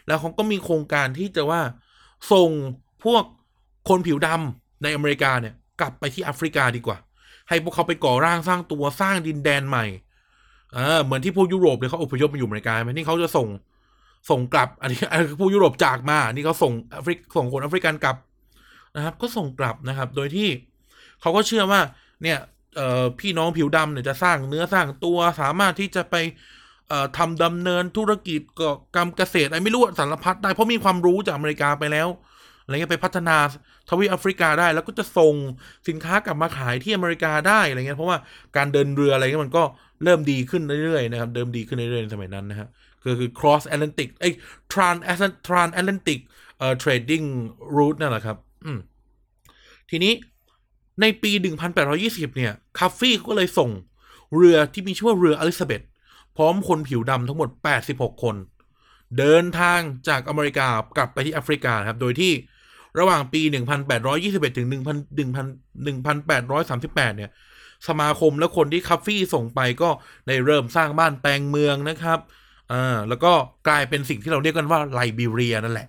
[0.06, 1.60] แล้วเขาก็มีโครงการที่จะว่า
[2.32, 2.50] ส่ง
[3.04, 3.22] พวก
[3.88, 6.98] คนผิวดำ ในอเมริกาเนี่ยกลับไปที่แอฟริกาดีกว่า
[7.48, 9.86] ให้พวกเขาไปก่อร่างสร้างตัวสร้างดินแดนใหม่
[10.74, 13.48] เออเหมือนที่พวกยุโรปเนี่ยเขาอพยพมาอยู่อเมริกาไหมนี่เขาจะส่ง
[14.30, 18.16] ส่งกลับ อันนี้อันนี้ยุโรปจากมา นี่เขาส่งแอฟริกส่งคนแอฟริกันกลับ
[18.96, 20.48] นะครับ ก็ส่งกลับนะครับ โดยที่
[21.20, 21.80] เขาก็เชื่อว่า
[22.22, 22.38] เนี่ย
[22.76, 26.16] เอ่อพี่น้องผิวดำเนี่ยจะสร้างเนื้อสร้างตัวสามารถที่จะไป
[26.88, 32.08] เอ่อทำดำเนินธุรกิจก็กรรมเกษตรอะไรไม่รู้สารพัดได้เพราะมีความรู้จากอเมริกาไปแล้ว
[32.62, 33.36] อะไรเงี้ยไปพัฒนา
[33.88, 35.34] ทวีปแอฟริกาได้ แล้วก็จะส่ง
[35.88, 38.18] สินค้ากลับมาขายที่อเมริกาได้อะไรเงี้ยเพราะว่า
[38.56, 39.62] การเดินเรืออะไรเงี้ยมันก็
[40.04, 42.68] เริ่มดีขึ้นเรื่อยๆนะครับเดิมดีขึ้นเรื่อยๆในสมัยนั้นนะฮะ
[43.04, 44.30] ก็คือ cross Atlantic ไอ้
[44.72, 45.00] trans
[45.46, 46.18] trans Atlantic
[46.58, 47.26] เอ่อ trading
[47.76, 48.78] route นั่นแหละครับอืม
[49.90, 50.12] ทีนี้
[51.00, 51.30] ในปี
[51.84, 53.70] 1820 เนี่ย คาฟี่ก็เลยส่ง
[54.36, 55.82] เรือที่มีชื่อว่าเรืออลิซาเบธ
[56.36, 57.48] พร้อมคนผิวดำทั้งหมด
[57.86, 58.36] 86 คน
[59.18, 60.66] เดินทางจากอเมริกา
[60.96, 62.32] กลับไปที่แอฟริกาครับ โดยที่
[62.98, 63.40] ระหว่างปี
[64.00, 64.76] 1821 ถึง1,000
[65.84, 67.30] 1838 เนี่ย
[67.88, 69.90] สมาคมและคนที่คัฟฟี่ส่งไปก็
[70.26, 72.18] ได้เริ่มสร้างบ้านแปลงเมืองนะครับ
[72.72, 73.32] อ่าแล้วก็
[73.68, 75.88] กลายเป็นสิ่งที่เราเรียกกันว่าไลบีเรียนั่นแหละ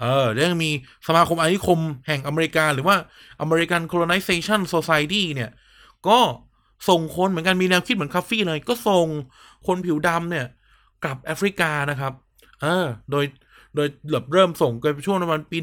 [0.00, 0.70] เออแล้วยังมี
[1.06, 2.96] สมาคมอาณานิคมแห่งอเมริกา หรือว่า
[3.44, 5.50] American Colonization Society เนี่ย
[6.08, 6.18] ก็
[6.88, 9.06] ส่งคนเหมือนกันมีแนวคิดเหมือนคัฟฟี่เลย ก็ส่ง
[9.66, 10.46] คนผิวดำเนี่ย
[11.04, 12.12] กลับแอฟริกานะครับ
[12.62, 13.24] เออ โดย
[13.74, 13.88] โดย
[14.32, 15.56] เริ่มส่งกันช่วงประมาณปี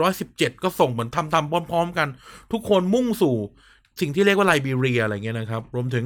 [0.00, 2.08] 1817 ก็ส่งเหมือนทำทำพร้อม ๆ กัน
[2.52, 3.36] ทุกคนมุ่งสู่
[4.00, 6.04] สิ่งที่เรียกว่าไลบีเรียอะไรเงี้ยนะครับ รวมถึง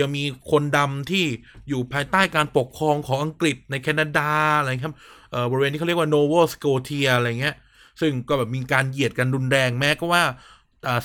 [0.00, 1.24] ยังมีคนดำที่
[1.68, 4.96] อยู่ภายใต้การปกครองของอังกฤษในแคนาดาอะไรครับ
[5.30, 7.54] เอ่อบริเวณที่เขาเรียกว่าโนวาสโกเชียอะไรเงี้ย
[8.00, 10.22] ซึ่งก็แบบมีการเหยียดกันรุนแรงแม้ก็ว่า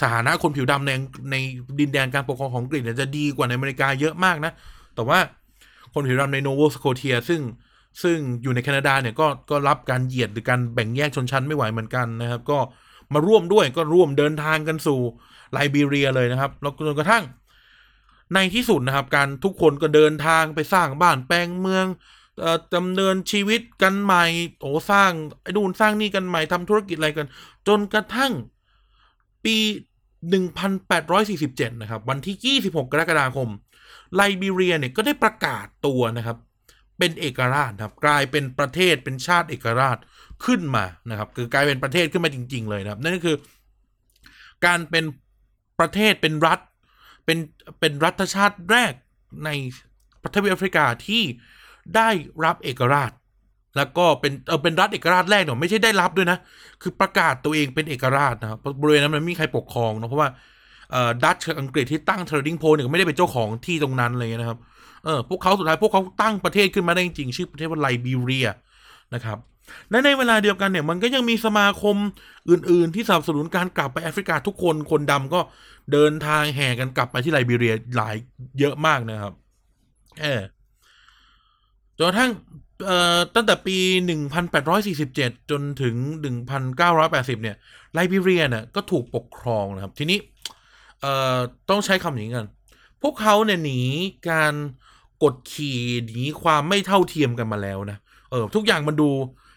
[0.02, 0.92] สถานะคนผิวดำใน
[1.32, 1.36] ใน
[1.80, 4.52] ดินแดนการปกครองของอังกฤษจะดีกว่าในอเมริกาเยอะมากนะ
[4.96, 5.20] แต่ว่า
[5.94, 7.42] คนผิวดำในโนวาสโกเชียซึ่ง
[8.02, 12.60] ซึ่งอยู่ในแคนาดาเนี่ยก็ก็รับการเหยียดหรือการแบ่งแยกชนชั้นไม่ไหวเหมือนกันนะครับ ก็
[13.14, 15.00] มาร่วมด้วยก็ร่วมเดินทางกันสู่
[15.52, 17.24] ไลบีเรียเลยนะครับแล้วจนกระทั่ง
[18.34, 21.86] ในที่สุดนะครับ การทุกคนก็เดินทางไปสร้างบ้านแปลงเมือง
[22.76, 24.26] ดำเนินชีวิตกันใหม่
[24.60, 27.28] โอ้สร้างไอ้ดูนสร้างนี่กันใหม่ทำธุรกิจอะไรกัน
[27.68, 28.32] จนกระทั่ง
[29.46, 29.56] ปี
[30.50, 33.50] 1847 นะครับ วันที่ 26 กรกฎาคม
[34.16, 36.38] ไลบีเรียเนี่ยก็ได้ประกาศตัวนะครับ
[37.04, 39.98] เป็นเอกราชนะครับกลายเป็นประเทศเป็นชาติเอกราช
[40.46, 43.38] ขึ้นมานะครับ คือกลายเป็นประเทศขึ้นมาจริง ๆ เลยนะครับ นั่นก็คือ
[44.66, 45.06] การเป็น
[45.80, 46.60] ประเทศเป็นรัฐ
[47.26, 47.38] เป็น
[47.80, 48.94] เป็นรัฐชาติแรก
[49.46, 49.50] ใน
[50.24, 51.24] ประเทศแอฟริกาที่
[51.96, 52.10] ได้
[52.46, 53.12] รับเอกราช
[53.78, 56.38] แล้วก็เป็นเออเป็นรัฐเอกราชแรกเนี่ยไม่ใช่ได้รับด้วยนะ
[56.82, 60.30] คือประกาศตัวเองเป็นเอกราชนะครับบริเวณนั้นมันไม่มีใครปกครองนะเพราะว่า
[60.92, 68.48] เอ่อดัตช์อังกฤษที่ตั้งเทรดดิ้งโพเนี่ยไม่ได้เป็นเจ้าของที่ตรงนั้นเลยนะครับเเออพวกเขาสุดท้ายพวกเขาตั้งประเทศขึ้นมาได้จริงชื่อประเทศว่าไลบีเรีย
[69.14, 69.38] นะครับ
[69.90, 71.96] และในเวลาเดียวกันเนี่ยมันก็ยังมีสมาคม
[72.50, 75.40] อื่น ๆ ที่สนับสนุนการกลับไปแอฟริกาทุกคนคนดำก็
[75.92, 78.16] เดินทางแห่กันกลับไปที่ไลบีเรียหลาย
[78.60, 79.34] เยอะมากนะครับ
[80.22, 80.42] เออ
[81.98, 82.32] จนกระทั่ง
[82.86, 83.78] เอ่อตั้งแต่ปี
[84.44, 85.96] 1847 จนถึง
[86.66, 87.56] 1980 เนี่ย
[87.94, 90.18] ไลบีเรียเนี่ยก็ถูกปกครองนะครับ ทีนี้
[91.02, 91.38] เอ่อ
[91.70, 92.48] ต้องใช้คำอย่างนี้กัน
[93.02, 93.82] พวกเขาเนี่ยหนี
[94.30, 94.54] การ
[95.24, 97.98] กดขี่หนีความไม่เท่าเทียมกันมาแล้วนะ
[98.32, 99.10] เออทุกอย่างมันดู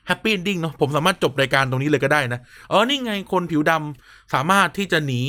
[0.06, 5.22] แฮปปี้ e อนดิ้งเนาะผมสามารถจบรายการตรงนี้เลยก็ได้นะเออนี่ไงคนผิวดำสามารถที่จะหนี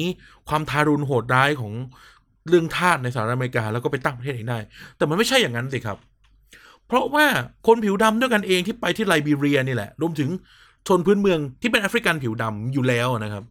[0.50, 1.73] ความทารุณโหดร้ายของ
[2.50, 4.60] เรื่องทาสในสหรัฐอเมริกาแล้วก็ไปตั้งประเทศเองได้
[4.97, 5.97] แต่มันไม่ใช่อย่างนั้นสิครับ
[6.88, 7.26] เพราะว่า
[7.67, 10.30] คนผิวดำด้วยกันเองที่ไปที่ไลบีเรียนี่แหละ รวมถึง
[10.88, 13.43] ชนพื้นเมืองที่เป็นแอฟริกันผิวดำอยู่แล้วนะครับ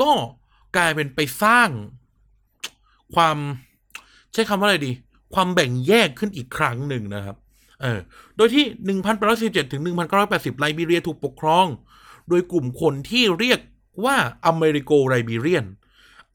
[0.00, 0.10] ก็
[0.76, 1.68] กลายเป็นไปสร้าง
[3.14, 3.36] ความ
[4.32, 4.92] ใช้คำว่าอะไรดี
[5.34, 7.36] ความแบ่งแยกขึ้นอีกครั้งหนึ่งนะครับ
[7.82, 8.00] เออ
[8.36, 8.64] โดยที่
[9.38, 9.82] 1817 ถึง
[10.20, 11.66] 1980 ไลบีเรียถูกปกครอง
[12.28, 13.60] โดยกลุ่มคนที่เรียก
[14.04, 14.16] ว่า
[14.46, 15.64] อเมริโกไลบีเรียน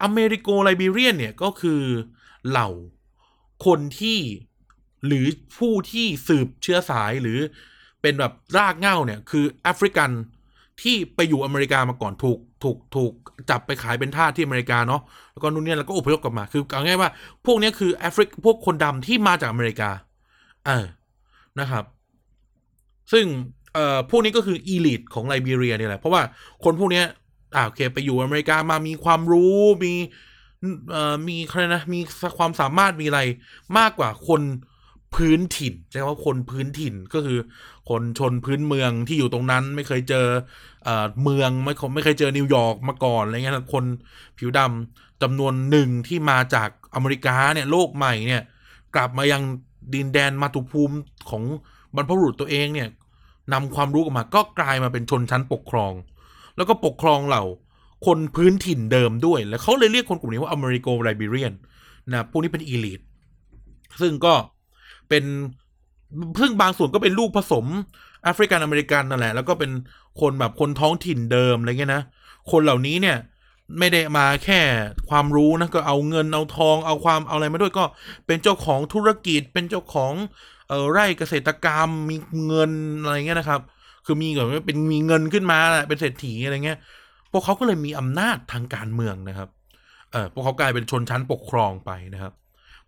[0.04, 1.82] อเมริโกไลบีเรียนเนี่ยก็คือ
[2.50, 2.70] เหล่า
[3.66, 4.20] คนที่
[5.08, 5.26] หรือ
[5.58, 7.40] ผู้ที่สืบเชื้อสายหรือ
[8.02, 10.12] เป็นแบบรากเง้าเนี่ย คือแอฟริกัน
[10.82, 13.14] ที่ไปอยู่อเมริกามาก่อนถูก ถูกถูก
[13.50, 15.02] จับไปขายเป็นทาสที่อเมริกาเนาะ
[15.34, 17.12] แล้วก็นู่นเนี่ยแล้วก็อพยพกลับมาคือเอาง่ายว่า
[17.46, 19.90] พวกนี้คือแอฟริกพวกคนดำที่มาจากอเมริกา
[20.66, 20.86] เออ
[21.60, 21.84] นะครับ
[23.12, 23.26] ซึ่ง
[23.74, 26.22] เอ่อพวกนี้ก็คืออีลิทของไลบีเรียเนี่ยแหละเพราะว่า
[26.64, 27.04] คนพวกนี้
[27.56, 29.94] อ่าโอเค ไปอยู่อเมริกามามีความรู้มี
[30.92, 32.00] เอ่อมีใครนะมี
[32.38, 33.22] ความสามารถมีอะไร
[33.78, 34.42] มากกว่าคน
[35.16, 37.40] พื้นถิ่นใช่ไหมว่าคนพื้นถิ่นก็คือ
[37.90, 40.28] คนชนพื้นเมืองที่อยู่ตรงนั้นไม่เคยเจอ
[41.24, 43.84] เมืองไม่เคยไม่เคยเจอนิวยอร์กมาก่อนอะไรเงี้ยคน
[44.38, 48.44] ผิวดำจำนวนหนึ่งที่มาจากอเมริกาเนี่ยโลกใหม่เนี่ย
[48.96, 49.42] กลับมายัง
[49.94, 50.96] ดินแดนมาตุภูมิ
[51.30, 51.44] ของ
[51.96, 52.90] บรรพบุรุษตัวเองเนี่ย
[53.54, 55.94] นำความรู้ออกมาก็กลายมาเป็นชนชั้นปกครอง
[56.58, 57.44] แล้วก็ปกครองเหล่า
[58.06, 61.54] คนพื้นถิ่นเดิมด้วย แล้วเขาเลยเรียกคนกลุ่มนี้ว่า Americo-Liberian
[62.12, 63.02] นะพวกนี้เป็น elite
[64.02, 64.34] ซึ่งก็
[65.10, 65.24] เป็น
[66.40, 67.66] ซึ่งบางส่วนก็เป็นลูกผสม
[68.26, 69.72] แอฟริกันอเมริกันนั่นแหละ แล้วก็เป็น
[70.22, 72.04] คนแบบคนท้องถิ่นเดิมอะไรเงี้ยนะ
[72.52, 73.18] คนเหล่านี้เนี่ย
[73.80, 74.62] ไม่ได้มาแค่
[75.10, 77.84] ความรู้นะก็เอาเงินเอาทองเอาความเอาอะไรมาด้วยก็
[78.28, 80.14] เป็นเจ้าของธุรกิจเป็นเจ้าของ
[80.70, 82.16] เออไร่เกษตรกรรมมี
[82.48, 82.72] เงิน
[83.04, 83.62] อะไรเงี้ยนะครับ
[84.06, 86.78] คือมีแบบว่าเป็นมีเงินขึ้นมาแหละเป็นเศรษฐีอะไรเงี้ย
[87.32, 89.50] พวกเขาก็เลยมีอำนาจทางการเมืองนะครับ
[90.12, 92.34] เออพวกเขากลายเป็นชนชั้นปกครองไปนะครับ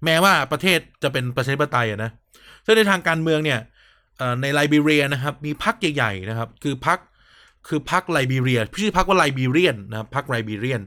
[0.06, 2.12] แม้ว่าประเทศจะเป็นประชาธิปไตยนะ
[2.66, 3.60] ซึ่งในทางการเมืองเนี่ย
[4.42, 7.00] ในไลบีเรียนะครับ มีพรรคใหญ่ๆนะครับ คือพรรค
[7.68, 10.82] คือพรรคไลบีเรียชื่อพรรคว่าไลบีเรียนนะครับพรรคไลบีเรียน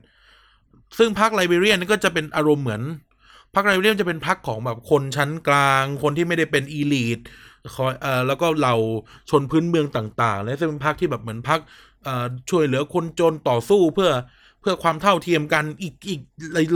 [0.98, 2.82] ซึ่งพรรคไลบีเรียนก็จะเป็นอารมณ์เหมือน
[3.54, 7.18] พรรคไลบีเรียนจะเป็นพรรคของแบบคนชั้นกลาง คนที่ไม่ได้เป็นอีลีท
[7.74, 8.76] คอยเอ่อแล้วก็เหล่า
[9.30, 11.60] ชนพื้นเมืองต่างๆและจะเป็นพรรคที่แบบเหมือนพรรค
[12.04, 14.10] เอ่อช่วยเหลือคนจนต่อสู้เพื่อ
[14.60, 16.20] เพื่อความเท่าเทียมกันอีกอีก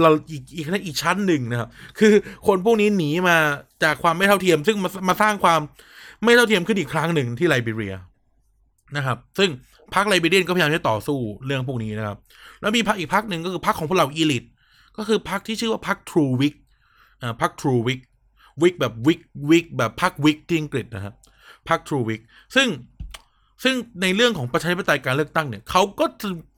[0.02, 2.12] เราอีกอีกอีกชั้นหนึ่งนะครับ คือ
[2.46, 3.36] คนพวกนี้หนีมา
[3.82, 5.60] จากความไม่เท่าเทียม ซึ่งมามาสร้างความ
[6.24, 7.94] ไม่เท่าเทียมขึ้นอีกครั้งหนึ่งที่ไลบีเรีย
[8.96, 9.50] นะครับ ซึ่ง
[9.94, 12.16] พรรคไลบีเรียนก็พยายามจะต่อสู้เรื่องพวกนี้นะครับ
[12.60, 14.44] แล้วมีพรรคอีกพรรคหนึ่งก็คือพรรคของพวกเราอีลิท
[14.96, 16.54] ก็คือพรรคที่ชื่อว่าพรรคทรูวิก
[17.22, 18.00] อ่าพรรคทรูวิก
[18.62, 21.14] วิกแบบวิกวิกแบบพรรควิกที่อังกฤษนะครับ
[21.68, 22.20] พรรคทรูวิก
[22.56, 22.68] ซึ่ง
[23.64, 26.04] ซึ่งในเรื่องของประชาธิปไตยการเลือกตั้งเนี่ยเขาก็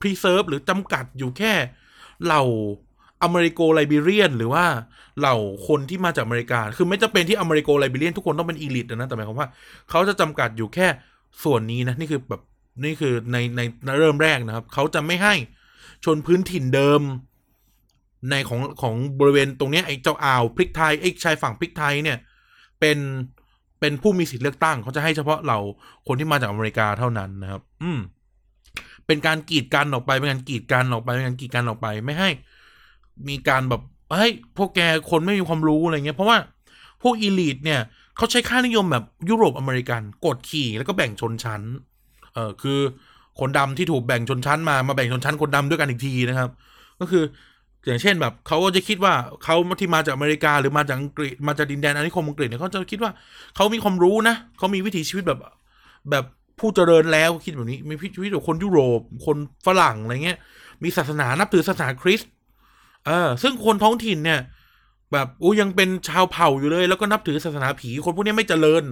[0.01, 1.53] preserve หรือจำกัดอยู่แค่
[2.25, 2.43] เหล่า
[3.23, 4.65] อเมริโกไลบีเรียน หรือว่า
[5.19, 5.35] เหล่า
[5.67, 9.47] คนที่มาจากอเมริกา คือไม่จะเป็นที่อเมริโกไลบีเรียนทุกคนต้องเป็นอีลิทนะ แต่หมายความว่า
[9.89, 10.87] เขาจะจำกัดอยู่แค่
[11.43, 12.41] ส่วนนี้นะ นี่คือแบบ
[12.83, 15.33] นี่คือในในในเริ่มแรกนะครับ เขาจะไม่ให้
[16.05, 17.01] ชนพื้นถิ่นเดิม
[18.29, 22.17] ในของของบริเวณตรงนี้ไอ้เจ้าอ่าวพริกไทยไอ้ชายฝั่งพริกไทยเนี่ย
[22.79, 22.97] เป็น
[23.79, 25.57] เป็นผู้มีสิทธิเลือกตั้ง เขาจะให้เฉพาะเรา
[26.07, 27.99] คนที่มาจากอเมริกาเท่านั้นนะครับ อืม
[29.05, 32.29] เป็นการกีดกันออกไปเป็นการกีดกันออกไปเป็นการกีดกันออกไป ไม่ให้
[33.29, 36.37] มีการแบบเฮ้ยพวกแกคนไม่มีความรู้อะไรเงี้ยเพราะว่า
[37.03, 37.81] พวกอีลิทเนี่ย
[38.17, 41.61] เขาใช้ค่านิยมแบบยุโรปอเมริกันกดขี่แล้วก็แบ่งชนชั้น
[42.33, 42.79] เออคือ
[43.39, 46.49] คนดำที่ถูกแบ่งชนชั้นมามาแบ่งชนชั้นคนดำด้วยกันอีกทีนะครับ
[46.99, 47.23] ก็คือ
[47.85, 53.11] อย่างเช่นแบบเขาก็จะคิดว่าเขาที่มาจากอเมริกาหรือมาจากอังกฤษมาจากดินแดนอาณานิคมอังกฤษเนี่ยเขาจะคิดว่า
[53.55, 55.39] เขามีความรู้นะเขามีวิถีชีวิตแบบ
[56.11, 56.25] แบบ
[56.59, 60.37] ผู้เจริญแล้วคิดแบบนี้มีวิถีชีวิตแบบคนยุโรปคนฝรั่งอะไรเงี้ย
[60.83, 62.31] มีศาสนานับถือศาสนาคริสต์
[63.07, 64.39] เออซึ่งคนท้องถิ่นเนี่ย
[65.13, 68.83] แบบอู้ยังเป็นชาวเผ่าอยู่เลย แล้วก็นับถือศาสนาผีคนพวกนี้ไม่เจริญ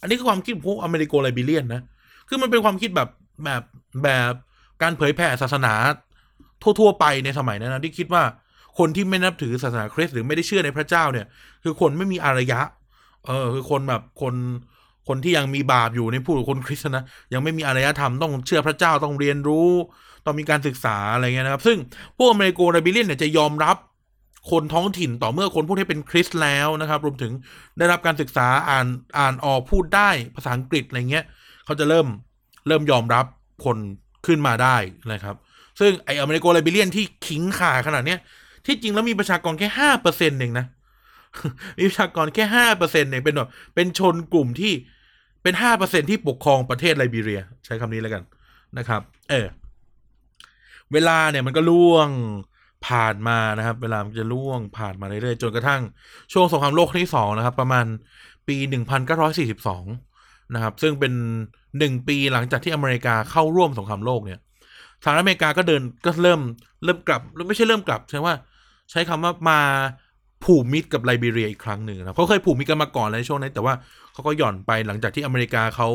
[0.00, 1.82] อันนี้คือความคิดพวกอเมริโกไลบีเรียนนะ
[2.28, 3.08] คือมันเป็นความคิดแบบ
[3.44, 3.62] แบบ
[4.02, 4.32] แบบ
[4.82, 5.72] การเผยแผ่ศาสนา
[6.62, 8.22] ทั่วๆไปในสมัยนั้นนะที่คิดว่า
[8.78, 11.26] คนที่ไม่นับถือศาสนาคริสต์หรือไม่ได้เชื่อในพระเจ้าเนี่ย
[11.62, 12.60] คือคนไม่มีอารยะ
[13.26, 14.34] เออ คือคนแบบคน
[15.08, 19.70] คนที่ยังมีบาปอยู่ในผู้คนคริสต์นะยังไม่มีอารยธรรมต้องเชื่อพระเจ้าต้องเรียนรู้
[20.26, 21.78] ต้องมีการศึกษาอะไรเงี้ยนะครับ ซึ่ง
[22.16, 23.76] พวกอเมริโกไลบีเรียนเนี่ยจะยอมรับ
[24.50, 27.32] คนท้องถิ่นต่อเมื่อคนพวกนี้เป็นคริสแล้วนะครับ รวมถึง
[27.78, 28.86] ได้รับการศึกษาอ่าน
[29.18, 31.24] อ่านออกพูดได้ภาษาอังกฤษอะไรเงี้ย
[31.64, 32.06] เขาจะเริ่ม
[32.68, 33.26] เริ่มยอมรับ
[33.64, 33.78] คน
[34.26, 34.76] ขึ้นมาได้
[35.12, 35.36] นะครับ
[35.80, 38.18] ซึ่งไออเมริโกไลบีเรียนที่ขิงขาขนาดเนี้ย
[38.66, 40.66] ที่จริงแล้วมีประชากรแค่ห้าเปอร์เซ็นต์เองนะ
[41.78, 44.72] มีประชากรแค่ห้าเปอร์เซ็นต์เองเป็นแบบเป็นชนกลุ่มที่
[45.42, 48.22] เป็นห้าเปอร์เซ็นที่ปกครองประเทศไลบีเรีย ใช้คำนี้แล้วกัน
[48.78, 49.46] นะครับ เออ
[50.92, 52.08] เวลาเนี่ยมันก็ล่วง
[52.86, 55.82] ผ่านมานะครับ เวลามันจะล่วงผ่านมาเรื่อยๆจนกระทั่ง
[56.32, 57.86] ช่วงสงครามโลกครั้งที่สองนะครับ ประมาณ
[58.48, 59.84] ปีหนึ่งพันเก้าร้อยสี่สิบสอง
[60.54, 61.12] นะครับ ซึ่งเป็น
[61.78, 64.40] หนึ่งปีหลังจากที่อเมริกาเข้าร่วมสงครามโลกเนี่ย
[65.02, 66.40] สหรัฐอเมริกาก็เดินก็เริ่ม
[66.84, 68.34] เริ่มกลับไม่ใช่เริ่มกลับใช่ว่า
[68.90, 69.60] ใช้คำว่ามา
[70.44, 73.74] ผูกมิตรกับไลบีเรียอีกครั้งหนึ่งนะเขาเคยผูกมิตรกันมาก่อนในช่วงนั้น แต่ว่า
[74.12, 75.88] เขาก็หย่อนไปหลังจากที่อเมริกาเขา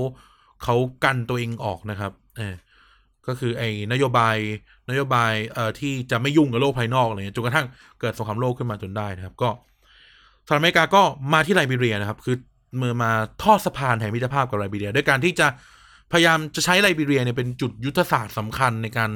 [0.63, 2.53] เขากันตัวเองออกนะครับเออ
[3.27, 4.35] ก็คือไอ้นโยบาย
[4.89, 7.67] นโยบายเอ่อที่จะไม่ยุ่งกับโลกภายนอกอะไรเงี้ยจนกระทั่ง
[7.99, 9.49] เกิดสงครามโลกขึ้นมาจนได้นะครับ ก็
[10.47, 11.01] สหรัฐอเมริกาก็
[11.33, 12.35] มาที่ไลบีเรียนะครับ คือ
[12.77, 13.11] เมื่อมา
[13.43, 15.47] ทอดสะพานแห่งมิตรภาพกับไลบีเรีย ด้วยการที่จะ
[16.11, 19.11] พยายามจะใช้ไลบีเรียเนี่ยเป็นจุดยุทธศาสตร์สำคัญในการ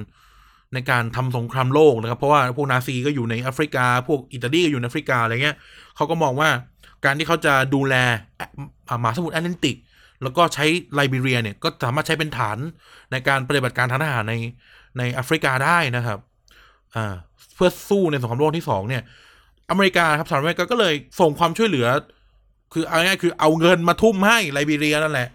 [0.74, 5.58] ในการทำสงครามโลกนะครับ เพราะว่าพวกนาซีก็อยู่ในแอฟริกา พวกอิตาลีก็อยู่ในแอฟริกาอะไรเงี้ย
[5.96, 6.50] เขาก็มองว่า
[7.06, 7.96] การที่เขาจะดูแล
[9.04, 9.76] มหาสมุทรแอตแลนติก
[10.24, 12.58] แล้วก็ใช้ไลบีเรียเนี่ยก็สามารถใช้เป็นฐาน
[13.12, 14.36] ในการปฏิบัติการทางทหารใน
[14.98, 16.20] ในแอฟริกาได้นะครับ
[16.96, 17.16] อ่า
[17.56, 19.04] เพื่อสู้ในสงครามโลกที่สองเนี่ย
[19.70, 21.88] อเมริกาครับสหรัฐอเมริกาก็เลยส่งความช่วยเหลือ
[22.74, 25.30] คือเอาง่ายคือเอาเงินมาทุ่มให้ไลบีเรียนั่นแหละ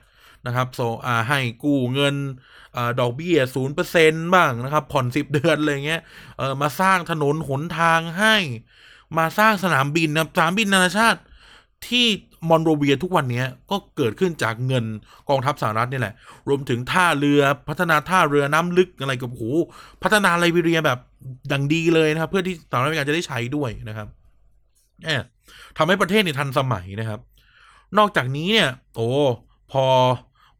[0.46, 2.14] นะครับโซอ่าให้กู้เงิน
[2.76, 6.00] อดอกเบี้ยศูนย์เปอร์เซ็นบ้างนะครับ ผ่อนสิบเดือนอะไรเงี้ย
[6.36, 8.36] เออมาสร้างถนนหนทางให้
[9.18, 11.20] มาสร้างสนามบินนะสนามบินนานาชาติ
[11.88, 12.06] ที่
[12.48, 14.84] มอนโรเวียทุกวันนี้ก็เกิดขึ้นจากเงิน
[15.28, 16.14] กองทัพสหรัฐนี่แหละ
[16.48, 19.42] รวมถึงท่าเรือพัฒนาท่าเรือน้ำลึกอะไรกับโห
[20.02, 20.98] พัฒนาไลบีเรียแบบ
[21.52, 24.08] ดังดีเลยนะครับ เพื่อที่สหรัฐอเมริกาจะได้ใช้ด้วยนะครับ
[25.06, 25.22] เออ
[25.76, 27.20] ทำให้ประเทศเนี่ยทันสมัยนะครับ
[27.98, 29.08] นอกจากนี้เนี่ยโอ้
[29.72, 29.84] พอ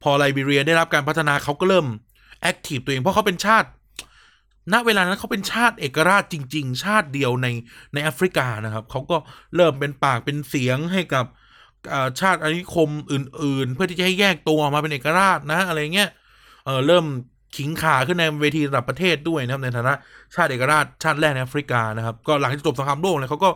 [0.02, 1.86] พอไลบีเรียได้รับการพัฒนาเขาก็เริ่ม
[2.42, 3.68] active ตัวเองเพราะเขาเป็นชาติ
[4.72, 7.48] ณเวลานั้นเขาเป็นชาติเอกราชจริง ๆ ชาติเดียวใน
[7.94, 9.16] ในแอฟริกานะครับเขาก็
[9.56, 11.26] เริ่มเป็นปากเป็นเสียงให้กับ
[12.20, 16.10] ชาติอาณานิคมอื่น ๆ เพื่อที่จะให้แยกตัวออกมาเป็นเอกราชนะอะไรเงี้ย
[16.64, 17.04] เออเริ่ม
[17.56, 19.94] ขิงขาขึ้นในเวทีระดับประเทศด้วยนะครับในฐานะ
[20.34, 23.50] ชาติเอกราชชาติแรกในแอฟริกานะครับ ก็หลังจากจบสงครามโลกเลยเขาก็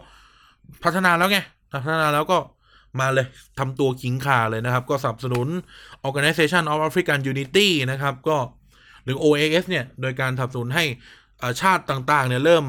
[0.84, 1.38] พัฒนาแล้วไง
[1.72, 2.38] พัฒนาแล้วก็
[3.00, 3.26] มาเลย
[3.58, 5.48] ทำตัวขิงขาเลยนะครับ ก็สนับสนุน
[6.08, 8.36] Organization of African Unity นะครับ ก็
[9.04, 10.84] หรือ OAS เนี่ย โดยการสนับสนุนให้
[11.60, 12.64] ชาติต่างๆ เนี่ย เริ่ม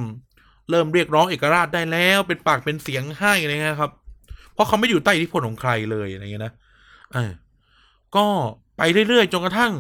[0.70, 3.92] เริ่มเรียกร้องเอกราชได้แล้วเป็นปากเป็นเสียงให้อะไรเงี้ยครับ
[4.54, 6.54] เพราะเขาไม่อยู่ใต้อิทธิพลของใครเลยอะไรเงี้ยนะ
[7.16, 7.18] อ
[8.16, 8.26] ก็
[8.78, 9.74] ไปเรื่อยๆจนกระทั่ง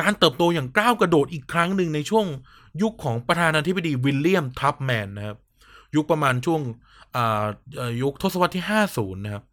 [0.00, 2.26] การเติบโตอย่างก้าวกระโดดอีกครั้งหนึ่งในช่วง
[2.82, 5.36] ยุคของประธานาธิบดีวิลเลียมทัพแมนนะครับ
[5.94, 6.60] ยุคประมาณช่วง
[7.16, 7.44] อ่า
[8.02, 8.64] ยุคทศวรรษที่
[8.94, 9.44] 50 นะครับ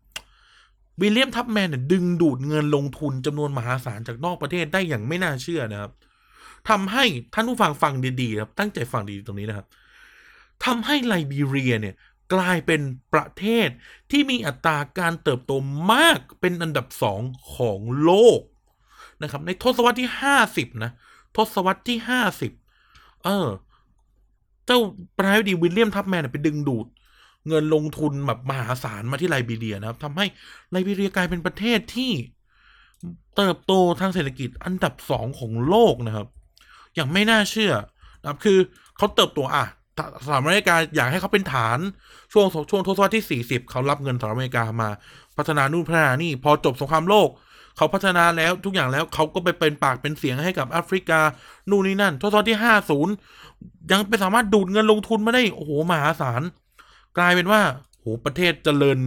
[1.01, 5.91] วิลเลียมทัพแมนเนี่ยดึงดูดเงินลงทุนจำนวนมหาศาลจากนอกประเทศได้อย่างไม่น่าเชื่อนะครับ
[6.69, 9.67] ทำให้ท่านผู้ฟังฟังดีๆครับตั้งใจฟังดีๆตรงนี้นะครับ
[10.65, 11.95] ทำให้ไลบีเรียเนี่ย
[12.33, 12.81] กลายเป็น
[13.13, 13.67] ประเทศ
[14.11, 15.51] ที่มีอัตราการเติบโต
[15.91, 17.21] มากเป็นอันดับสอง
[17.55, 18.41] ของโลก
[19.21, 20.91] นะครับ ในทศวรรษที่ห้าสิบนะ
[21.35, 22.51] ทศวรรษที่ห้าสิบ
[23.23, 23.47] เออ
[24.65, 24.79] เจ้า
[25.17, 26.87] ประธานาธิบดีวิลเลียมทัพแมนเนยไปดึงดูด
[27.47, 30.25] เงินลงทุนแบบมหาศาลมาที่ไลบีเรียนะครับทำให้
[30.71, 32.11] ไลบีเรียกลายเป็นประเทศที่
[33.35, 36.27] เติบโตทางเศรษฐกิจอันดับสองของโลกนะครับ
[36.95, 37.73] อย่างไม่น่าเชื่อ
[38.21, 38.57] นะครับคือ
[38.97, 39.65] เขาเติบโตอะ
[40.25, 41.79] สหรัฐอเมริกาอยากให้เขาเป็นฐาน
[42.33, 44.89] ช่วงช่วงทศวรรษที่ 40 เขารับเงินสหรัฐอเมริกามา
[45.37, 47.29] พัฒนานู่นพัฒนานี่พอจบสงครามโลก
[47.77, 51.19] เขาพัฒนาแล้วทุกอย่างแล้วเขาก็ไปเป็นปากเป็นเสียงให้กับแอฟริกา
[51.69, 52.57] นู่นนี่นั่น ทศวรรษที่
[53.23, 56.41] 50 ยังไปสามารถดูดเงินลงทุนมาได้ โอ้โหมหาศาล
[57.17, 57.61] กลายเป็นว่า
[57.99, 58.97] โหประเทศเจริญ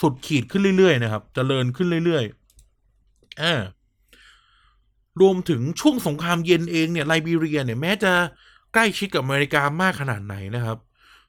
[0.00, 3.54] สุดขีดขึ้นเรื่อยๆนะครับ เจริญขึ้นเรื่อยๆอ่า
[5.20, 8.12] รวมถึงช่วงสงครามเย็นเองเนี่ยไลบีเรียเนี่ยแม้จะ
[8.72, 10.78] ใกล้ชิดกับอเมริกามากขนาดไหนนะครับ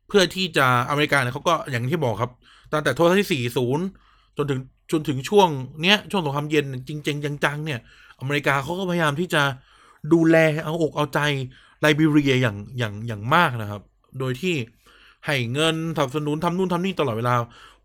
[0.08, 2.32] เพื่อที่จะอเมริกาเนี่ยเขาก็อย่างที่บอกครับ
[2.74, 3.44] ตั้งแต่ทศวรรษที่
[3.88, 4.60] 40 จนถึง
[4.92, 5.50] จนถึงช่วง
[5.82, 7.80] เนี้ยช่วงสงครามเย็นจริงๆจังๆเนี่ย
[8.20, 9.44] อเมริกาเขาก็พยายามที่จะ
[10.14, 11.20] ดูแลเอาอกเอาใจ
[11.82, 13.82] ไลบีเรียอย่างอย่างอย่างมากนะครับ
[14.20, 14.56] โดยที่
[15.26, 17.36] ให้เงินสนับสนุนทำนู่นทำนี่ตลอดเวลา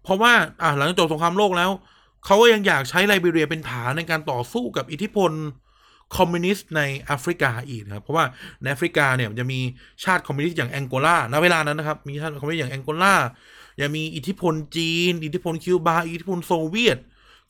[0.03, 1.71] เพราะว่าอะหลังจากจบสงครามโลกแล้ว
[2.25, 5.31] เขาก็ยังอยากใช้ไลบีเรียเป็นฐานในการต่อสู้กับอิทธิพล
[6.17, 8.25] คอมมิวนิสต์ในแอฟริกาอีกนะครับ เพราะว่า
[8.61, 9.61] ในแอฟริกาเนี่ยมันจะมี
[10.05, 13.15] ชาติคอมมิวนิสต์อย่างแองโกลาณเวลานั้นนะครับ มีชาติคอมมิวนิสต์อย่างแองโกลา
[13.81, 16.99] ยังมีอิทธิพลจีน อิทธิพลคิวบา อิทธิพลโซเวียต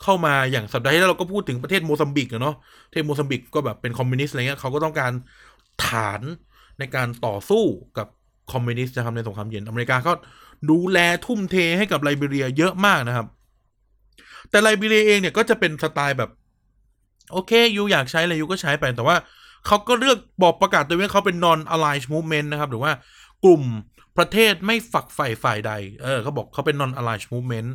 [0.02, 2.56] เข้ามาอย่างสัปดาห์ที่แล้วเราก็พูดถึงประเทศโมซัมบิกอะเนาะ
[2.88, 5.12] ประเทศโมซัมบิกก็แบบเป็นคอมมิวนิสต์อะไรเงี้ยเขาก็ต้องการ
[5.86, 6.20] ฐาน
[6.78, 7.64] ในการต่อสู้
[7.98, 8.06] กับ
[8.52, 10.12] คอมมิวนิสต์นะครับในสงครามเย็นอเมริกาก็
[10.70, 13.26] ดูแลทุ่มเทให้กับไลบีเรียเยอะมากนะครับ
[14.50, 16.30] แต่ไลบีเรียเองเนี่ยก็จะเป็นสไตล์แบบ
[17.32, 19.16] โอเคยูอยากใช้อะไรยูก็ใช้ไปแต่ว่า
[19.66, 22.92] เขาก็เลือกบอกประกาศตัวเองเขาเป็น non aligned movement นะครับ หรือว่า
[23.44, 23.62] กลุ่ม
[24.18, 27.70] ประเทศไม่ฝักใฝ่ฝ่ายใด เออเขาบอกเขาเป็น non aligned movement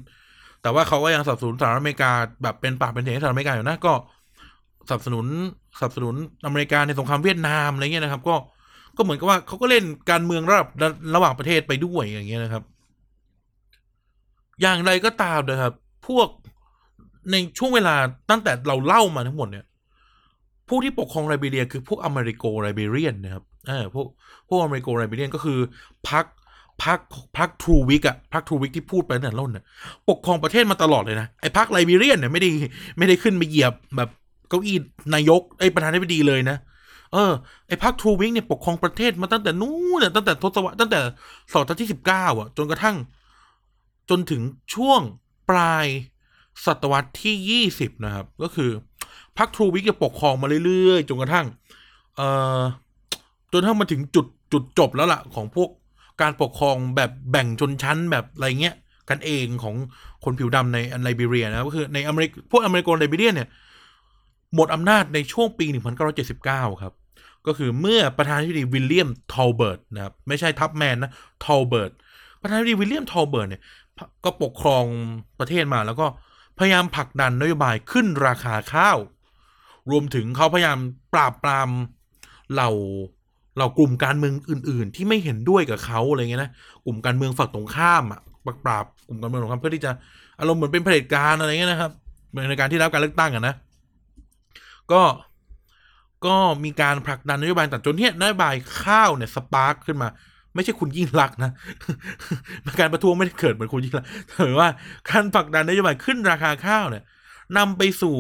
[0.61, 2.11] แต่ว่าเขาก็ยังสนับสนุนสหรัฐอเมริกา
[2.43, 3.93] แบบเป็นปากเป็นเสียงสหรัฐอเมริกาอยู่นะก็
[4.87, 5.25] สนับสนุน
[5.79, 8.35] สนับสนุนอเมริกาในสงครามเวียดนามอะไรเงี้ยนะครับ ก็
[8.97, 10.69] ก็เหมือนกับว่าเขาก็เล่นการเมืองระดับ
[11.15, 12.63] ระหว่างประเทศไปด้วยอย่างเงี้ยนะครับ
[14.61, 15.73] อย่างไรก็ตามนะครับ
[16.07, 16.27] พวก
[17.31, 17.95] ในช่วงเวลา
[18.29, 19.65] ตั้งแต่เราเล่ามาทั้งหมดเนี่ย
[20.67, 24.07] ผู้ที่ปกครองไลบีเรีย คือพวกอเมริโกไลบีเรียนนะครับเออพวก
[24.49, 25.59] พวกอเมริโกไลบีเรียนก็คือ
[26.09, 26.25] พัก
[26.83, 26.99] พัก
[27.37, 29.65] พักทรูวิกอะพักทรูวิกที่พูดไปตั้งแต่ต้นเนี่ย
[30.09, 32.49] ปกครองประเทศมาตลอดเลยนะไอ้พักไลบีเรียนเนี่ยไม่ได้
[32.97, 34.09] ไม่ได้ขึ้นมาเหยียบแบบ
[34.49, 34.77] เก้าอี้
[35.13, 36.57] นายกไอ้ประธานาธิบดีเลยนะ
[37.13, 37.31] เออ
[37.67, 40.99] ไอ้พรรคทรูวิงเนี่ยปกครองประเทศมาตั้งแต่นู้นเนี่ยตั้งแต่ทศวรรษตั้งแต่
[41.51, 42.95] ศตวรรษที่สิบเก้าอะ จนกระทั่ง
[44.09, 44.41] จนถึง
[44.73, 45.01] ช่วง
[45.49, 45.85] ปลาย
[46.65, 48.71] ศตวรรษที่ยี่สิบนะครับ ก็คือ
[49.37, 51.47] พรรคทรูวิกจะปกครองมาเรื่อยๆ จนกระทั่ง
[52.15, 52.27] เอ่
[52.59, 52.59] อ
[53.51, 55.69] จนถ้ามาถึงจุดจุดจบแล้วล่ะ ของพวก
[56.21, 58.75] การปกครองแบบแบ่งชนชั้นแบบอะไรเงี้ย
[59.09, 59.75] กันเองของ
[60.23, 63.47] คนผิวดำในไลบีเรียนะก็คือในอเมริกพวกอเมริกันไลบีเรียเนี่ย
[64.55, 65.65] หมดอำนาจในช่วงปี
[66.23, 66.93] 1979 ครับ
[67.47, 71.11] ก็คือเมื่อประธานาธิบดีวิลเลียมทอลเบิร์ตนะครับ ไม่ใช่ Tubman นะ
[71.45, 71.91] ทอลเบิร์ต
[72.41, 73.61] ประธานาธิบดีวิลเลียมทอลเบิร์ตเนี่ย
[74.25, 74.83] ก็ปกครอง
[75.39, 76.07] ประเทศมาแล้วก็
[76.59, 78.97] พยายามผลักดันนโยบายขึ้นราคาข้าว
[79.91, 80.77] รวมถึงเขาพยายาม
[81.13, 81.69] ปราบปราม
[82.53, 82.71] เหล่า
[83.55, 86.51] เหล่ากลุ่มการเมืองอื่น ๆ ที่ไม่เห็นด้วยกับเขาอะไรเงี้ยนะ
[86.85, 88.21] กลุ่มการเมืองฝั่งตรงข้ามอะ
[88.65, 89.91] ปราบกลุ่มการเมืองตรงข้ามเพื่อที่จะ
[90.39, 91.91] อารมณ์เหมือนเป็นเผด็จการอะไรเงี้ยนะครับ
[92.49, 93.55] ในการที่รับการเลือกตั้งอะนะ
[94.91, 95.01] ก็
[96.25, 100.09] ก็มีการผลักดันนโยบายแต่จนเนี้ยนโยบายข้าวเนี่ยสปาร์คขึ้นมา
[100.55, 101.51] ไม่ใช่คุณยิ่งรักนะ
[102.79, 104.69] การประท้วงไม่ได้เกิดเหมือนคุณยิ่งรักแต่ว่า
[105.09, 107.03] การผลักดันนโยบายขึ้นราคาข้าวเนี่ย
[107.57, 108.17] นำไปสู่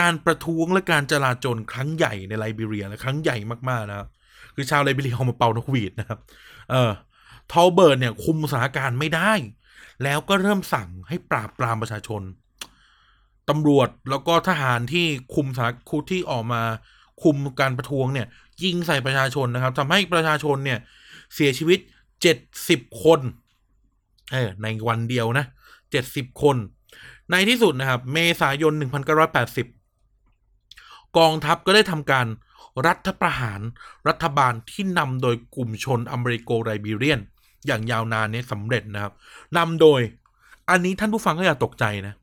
[0.00, 3.36] การประท้วงและการจลาจลครั้งใหญ่ในไลบีเรียและครั้งใหญ่
[3.68, 4.08] มากๆนะครับ
[4.54, 6.18] คือชาวไลบีเรียออกมาเป่านกหวีดนะครับ
[6.70, 6.92] เออ
[7.52, 9.32] ทอเบิร์ตเนี่ยคุมสถานการณ์ไม่ได้
[10.04, 12.22] แล้วก็เริ่มสั่งให้ปราบปรามประชาชน
[13.48, 16.62] ตำรวจแล้วก็ทหารที่คุมสถานคุที่ออกมา
[17.22, 18.26] คุมการประท้วงเนี่ย
[18.64, 20.78] ยิงใส่ประชาชนนะครับทำให้ประชาชนเนี่ย
[21.34, 21.78] เสียชีวิต
[22.22, 23.20] เจ็ดสิบคน
[24.32, 25.46] เออในวันเดียวนะ
[25.90, 26.56] เจ็ดสิบคน
[27.30, 29.66] ในที่สุดนะครับ เมษายนหนึ่งพันเก้าร้อยแปดสิบ
[31.18, 32.26] กองทัพก็ได้ทำการ
[32.86, 33.60] รัฐประหาร
[34.08, 37.20] รัฐบาลที่นำโดยกลุ่มชนอเมริโกไรบีเรียน
[37.66, 39.12] อย่างยาวนานเนี่ยสำเร็จนะครับ
[39.56, 40.00] นำโดย
[40.70, 42.14] อันนี้ท่านผู้ฟังก็อย่าตกใจนะ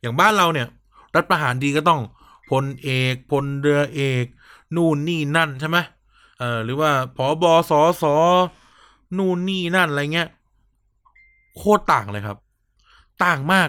[0.00, 0.66] อย่างบ้านเราเนี่ย
[1.14, 2.00] รัฐประหารดีก็ต้อง
[2.50, 4.24] พลเอกพลเรือเอก
[4.76, 5.78] นู่นนี่นั่นใช่ไหม
[6.40, 8.14] เออหรือว่าผอบอสอสอ
[9.16, 10.28] นู่นนี่นั่นอะไรเงี้ย
[11.56, 12.38] โคตรต่างเลยครับ
[13.24, 13.68] ต่างมาก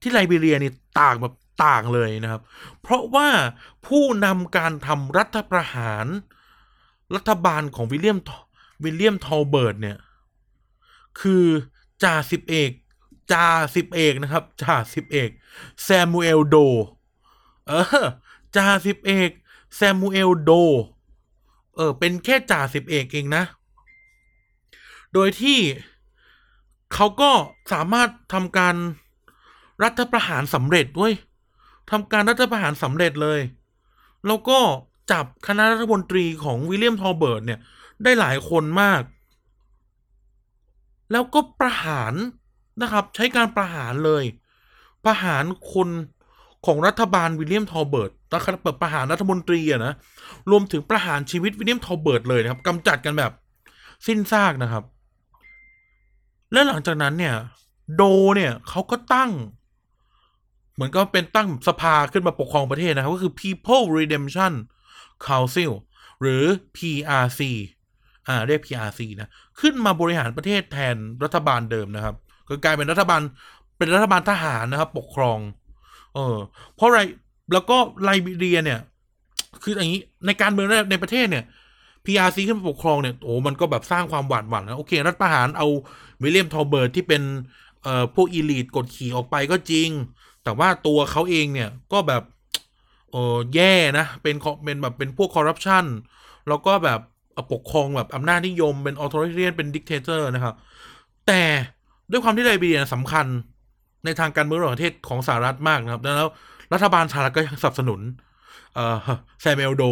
[0.00, 2.42] ที่ไลบีเรียนี่ต่างแบบต่างเลยนะครับ
[2.82, 3.28] เพราะว่า
[3.86, 6.06] ผู้นำการทำรัฐประหาร
[7.14, 8.18] รัฐบาลของวิลเลียม
[8.84, 9.98] วิลเลียมทอลเบิร์ตเนี่ย
[11.20, 11.44] คือ
[12.02, 12.70] จ่าสิบเอก
[13.32, 15.30] จ่าสิบเอกนะครับจ่าสิบเอก
[15.82, 16.56] แซมูเอลโด
[17.66, 18.06] เออ
[18.56, 19.30] จ่าสิบเอก
[19.76, 20.50] แซมูเอลโด
[21.76, 23.44] เออเป็นแค่จ่าสิบเอกเองนะ
[25.14, 25.58] โดยที่
[26.94, 27.30] เขาก็
[27.72, 28.74] สามารถทำการ
[29.82, 31.12] รัฐประหารสำเร็จด้วย
[31.90, 33.40] ทำการรัฐประหารสำเร็จเลย
[34.26, 34.58] แล้วก็
[35.10, 37.60] จับคณะรัฐมนตรีของวิลเลียมทอเบิร์ตเนี่ย
[38.02, 39.02] ได้หลายคนมาก
[41.12, 42.12] แล้วก็ประหาร
[42.82, 44.24] นะครับ ใช้การประหารเลย
[45.04, 45.88] ประหารคน
[46.66, 49.92] ของรัฐบาลวิลเลียมทอเบิร์ต ตอนเปิดประหารรัฐมนตรีอะนะ
[50.50, 53.32] รวมถึงประหารชีวิตวิลเลียมทอเบิร์ตเลยนะครับกำจัดกันแบบ
[54.06, 54.84] สิ้นซากนะครับ
[56.52, 57.34] และหลังจากนั้นเนี่ย
[57.96, 58.02] โด
[58.36, 59.30] เนี่ยเขาก็ตั้ง
[60.74, 64.52] เหมือนก็เป็นตั้งสภาขึ้นมาปกครองประเทศนะครับ ก็คือ People Redemption
[65.26, 65.72] Council
[66.20, 66.44] หรือ
[66.76, 67.40] PRC
[68.28, 72.14] อ่าเรียก PRC นะ ขึ้นมาบริหารประเทศแทนรัฐบาลเดิมนะครับ
[72.48, 73.20] ก็กลายเป็นรัฐบาล
[73.78, 75.38] เป็นรัฐบาลทหารนะครับ ปกครอง
[76.14, 76.36] เออ
[76.74, 77.00] เพราะอะไร
[77.52, 78.80] แล้วก็ไลบีเรียเนี่ย
[79.62, 81.44] คืออย่างนี้ในการเมืองในประเทศเนี่ย
[82.04, 85.66] PRC ขึ้นมาปกครองเนี่ยโอ้มันก็แบบสร้างความหวาดหวั่นนะโอเค รัฐประหารเอา
[86.22, 87.22] วิลเลียมทอเบิร์ตที่เป็น
[87.82, 89.88] เอ่อพวก elite กดขี่ออกไปก็จริง
[90.44, 92.22] แต่ว่าตัวเขาเองเนี่ยก็แบบ
[93.10, 95.84] เออแย่นะเป็นเป็นแบบเป็นพวกคอร์รัปชัน
[96.48, 97.00] แล้วก็แบบ
[97.52, 100.54] ปกครองแบบอำนาจนิยมเป็น authoritarian เป็น dictator นะครับ
[101.26, 101.42] แต่
[102.10, 103.26] ด้วยความที่ไลบีเรียสำคัญ
[104.04, 106.30] ในทางการเมืองระหว่างประเทศของสหรัฐมากนะครับ แล้ว
[106.72, 108.00] รัฐบาลสหรัฐก็ยังสนับสนุน
[108.74, 108.98] เอ่อ
[109.40, 109.84] แซมเอลโด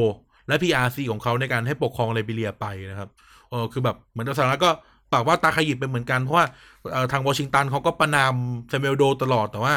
[0.49, 3.09] และ PRC ของเขาในการให้ปกครองไลบีเรียไปนะครับ
[3.51, 4.71] เออคือแบบเหมือนสหรัฐก็
[5.13, 6.47] ปากว่าตาขยิบไปเหมือนกัน เพราะว่า
[7.13, 8.35] ทางวอชิงตันเขาก็ประณาม
[8.69, 9.75] แซมเอลโดตลอดแต่ว่า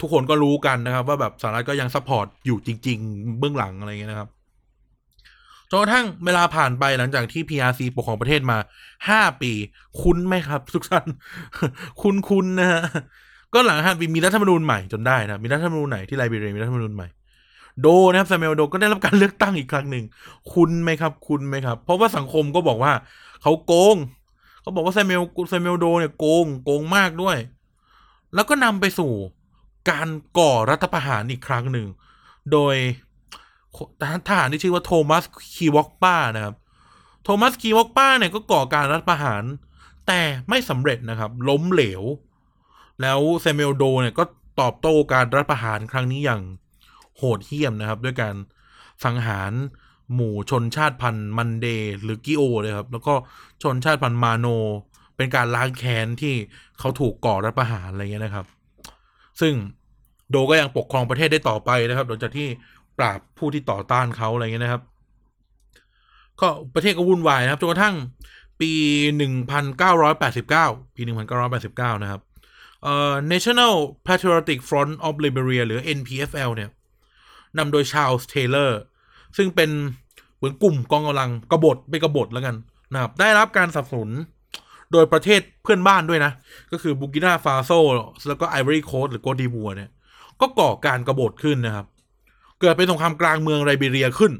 [0.00, 4.28] ทุกคนก็รู้กันนะครับ ว่าแบบสหรัฐก็ยัง support อยู่จริง ๆ เบื้องหลังอะไรเงี้ยนะครับ
[5.70, 8.58] จนกระทั่งเวลาผ่านไปหลังจากที่ PRC ปกครองประเทศมา
[9.08, 9.52] ห้าปี
[10.00, 11.06] คุ้นไหมครับ ทุกท่าน
[12.02, 12.82] คุ้นคุ้นนะฮะ
[13.54, 17.08] ก็หลังห้าปีมีรัฐธรรมนูญใหม่จนได้นะมีรัฐธรรมนูญใหม่ที่ไลบีเรียมีรัฐธรรมนูญใหม่
[17.80, 20.04] โดนะครับซามูเอลโดก็ได้รับการเลือกตั้งอีกครั้งหนึ่ง
[20.54, 22.92] คุ้นไหมครับ คุ้นไหมครับ เพราะว่าสังคมก็บอกว่า
[23.42, 23.96] เขาโกง
[24.62, 27.36] เขาบอกว่าซามูเอลซามูเอลโดเนี่ยโกงโกงมากด้วย
[28.34, 29.12] แล้วก็นำไปสู่
[29.90, 31.86] การก่อรัฐประหารอีกครั้งหนึ่ง
[32.52, 32.76] โดย
[34.28, 35.24] ทหารที่ชื่อว่าโทมัส
[35.54, 36.54] คีวอกป้านะครับ
[37.24, 39.42] โทมัสคีวอกป้าเนี่ยก็ก่อการรัฐประหาร
[40.06, 42.02] แต่ไม่สำเร็จนะครับ ล้มเหลว
[43.02, 44.24] แล้วเซมิเอลโดเนี่ยก็
[44.60, 46.42] ตอบโต้การรัฐประหารครั้งนี้อย่าง
[47.16, 48.34] โหดเหี้ยมนะครับ ด้วยการ
[49.04, 49.52] สังหาร
[50.14, 51.66] หมู่ชนชาติพันธุ์มันเด
[52.02, 53.14] หรือกิโอเลยครับ แล้วก็
[53.62, 54.46] ชนชาติพันธุ์มาโน
[55.16, 56.34] เป็นการล้างแค้นที่
[56.78, 58.46] เขาถูกก่อรัฐประหารอะไรเงี้ยนะครับ
[59.40, 59.54] ซึ่ง
[60.30, 62.48] โดก็ยังปกครองประเทศได้ต่อไปนะครับ หลังจากที่
[62.98, 64.82] ปราบผู้ที่ต่อต้านเขาอะไรเงี้ยนะครับ
[66.40, 67.94] ก็ประเทศก็วุ่นวายนะครับจนกระทั่ง
[68.60, 68.72] ปี
[69.16, 72.20] หนึ่งพันเก้าร้อยแปดสิบเก้าปีหนึ่งพันเก้าร้อยแปดสิบเก้านะครับ
[72.82, 73.74] เอ่อ National
[74.06, 76.70] Patriotic Front of Liberia หรือ NPFL เนี่ย
[77.58, 78.80] นำโดยชาลส์เทย์เลอร์
[79.36, 79.70] ซึ่งเป็น
[80.36, 82.56] เหมือนกลุ่มกองกำลังกบฏไปกบฏแล้วกัน
[82.92, 84.10] นะครับได้รับการสนับสนุน
[84.92, 86.32] โดยประเทศเพื่อนบ้านด้วยนะ
[86.72, 87.70] ก็คือบูร์กินาฟาโซ
[88.28, 89.90] แล้วก็ไอวอรี่โคสต์หรือโกตดิวัวร์เนี่ย
[90.40, 91.86] ก็ก่อการกบฏขึ้นนะครับ
[92.60, 94.32] เกิดเป็นสงครามกลางเมืองไลบีเรียขึ้น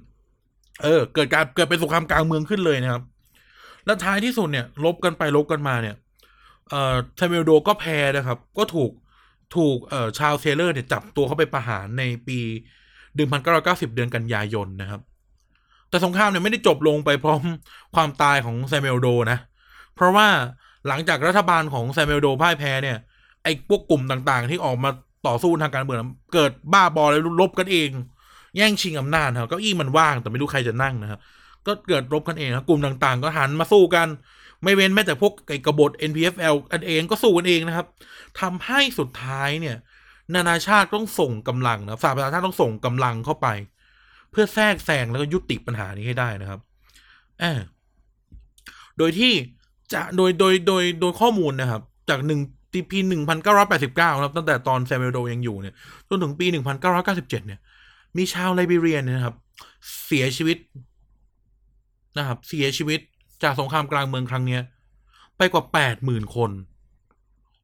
[0.82, 3.02] เออ เกิดการเกิดเป็นสงครามกลางเมืองขึ้นเลยนะครับ
[3.86, 5.94] แล้วท้ายที่สุดเนี่ยรบกันไปรบกันมาเนี่ย
[6.70, 8.92] เอ่อแซมมวลโดก็แพ้นะครับ ก็ถูก
[9.56, 12.38] ถูกเอ่อชาลส์ เทย์เลอร์เนี่ยจับตัวเข้าไปประหารในปี
[13.16, 15.00] 1990 เดือนกันยายนนะครับ
[15.88, 17.42] แต่สงครามเนี่ยไม่ได้จบลงไปพร้อม
[17.94, 19.38] ความตายของแซมมวลโดนะ
[19.94, 20.28] เพราะว่า
[20.88, 22.96] หลังจากรัฐบาลของแซมมวลโดพ่ายแพ้เนี่ย
[23.42, 24.90] ไอ้พวกกลุ่มต่างๆ ที่ออกมา
[25.26, 26.00] ต่อสู้ทางการเมือง
[26.34, 27.90] เกิดบ้าบอแล้วรบกันเอง
[28.56, 31.20] แย่งชิงอำนาจครับเก้าอี้มันว่างแต่ไม่รู้ใครจะนั่งนะครับ
[31.66, 34.08] ก็เกิดรบกันเองครับกลุ่มต่างๆ ก็หันมาสู้กัน
[34.62, 37.86] ไม่เว้นแม้แต่พวกไอ้กบฏ NPFL กันเองก็สู้กันเองนะครับ
[38.40, 39.76] ทำให้สุดท้ายเนี่ย
[40.34, 43.48] นานาชาติต้องส่งกำลังนะสหประชาชาติต้องส่งกำลังเข้าไป
[44.30, 46.60] เพื่อแทรกแซงแล้วก็ยุติปัญหานี้ให้ได้นะครับ
[47.40, 47.60] เออ
[48.98, 49.32] โดยที่
[49.92, 52.40] จะโดยโดยโดยโดยข้อมูลนะครับ จากหนึ่ง
[52.90, 55.74] ปีหนึ่งพันเก้าร้อยแปดสิบเก้าครับตั้งแต่ตอนแซมเอลโดยังอยู่เนี่ย
[56.08, 57.60] จนถึงปีหนึ่งพันเก้าร้อยเก้าสิบเจ็ดเนี่ย
[58.16, 59.34] มีชาวไลบีเรียนนะครับ
[60.06, 60.58] เสียชีวิต
[62.18, 63.00] นะครับ เสียชีวิต
[63.42, 64.62] จากสงครามกลางเมืองครั้งเนี้ย
[65.36, 66.50] ไปกว่าแปดหมื่นคน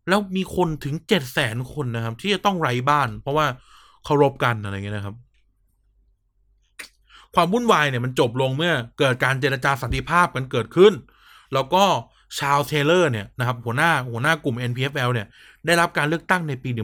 [0.09, 3.47] แล้วมีคนถึงเจ็ดแสนคนนะครับ ที่จะต้องไร้บ้าน เพราะว่า
[4.05, 5.17] เคารพกันอะไรเงี้ยนะครับ
[7.35, 10.93] ความวุ่นวายเนี่ยมันจบลงเมื่อเกิดการเจรจาสันติภาพกันเกิดขึ้น
[11.55, 11.85] แล้วก็
[12.39, 15.27] ชาลส์ เทย์เลอร์เนี่ยนะครับ หัวหน้าหัวหน้ากลุ่ม NPFL เนี่ย
[15.67, 16.83] ได้รับการเลือกตั้งในปี 1997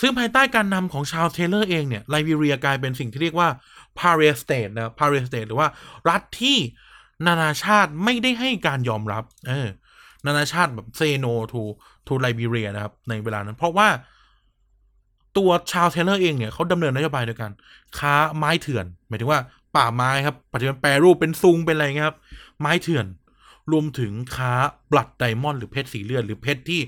[0.00, 3.48] ซึ่งภายใต้การนำของชาลส์ เทย์เลอร์เองเนี่ยไลบีเรียกลายเป็นสิ่งที่เรียกว่า
[4.00, 5.68] p a r i a State นะ p a r i a State หรือว่า
[6.08, 6.58] รัฐที่
[7.26, 9.68] นานาชาติไม่ได้ให้การยอมรับ เออ
[10.26, 13.88] นานาชาติแบบ say no to to ไลบีเรียนะครับ ในเวลานั้น เพราะว่า
[15.36, 17.52] ตัวชาลส์ เทย์เลอร์เองเนี่ยเขาดำเนินนโยบายโดยการ
[17.98, 19.40] ค้าไม้เถื่อน หมายถึงว่า
[19.76, 22.18] ป่าไม้ครับ ปัจจุบันแปรรูปเป็นซุงเป็นอะไรเงี้ยครับ
[22.60, 23.06] ไม้เถื่อน
[23.72, 24.52] รวมถึงค้า
[24.90, 26.80] blood diamond หรือเพชรสีเลือดหรือเพชรที่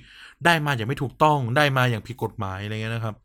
[0.44, 3.16] ได้มาอย่างไม่ถูกต้องได้มาอย่างผิดกฎหมายอะไรเงี้ยนะครับ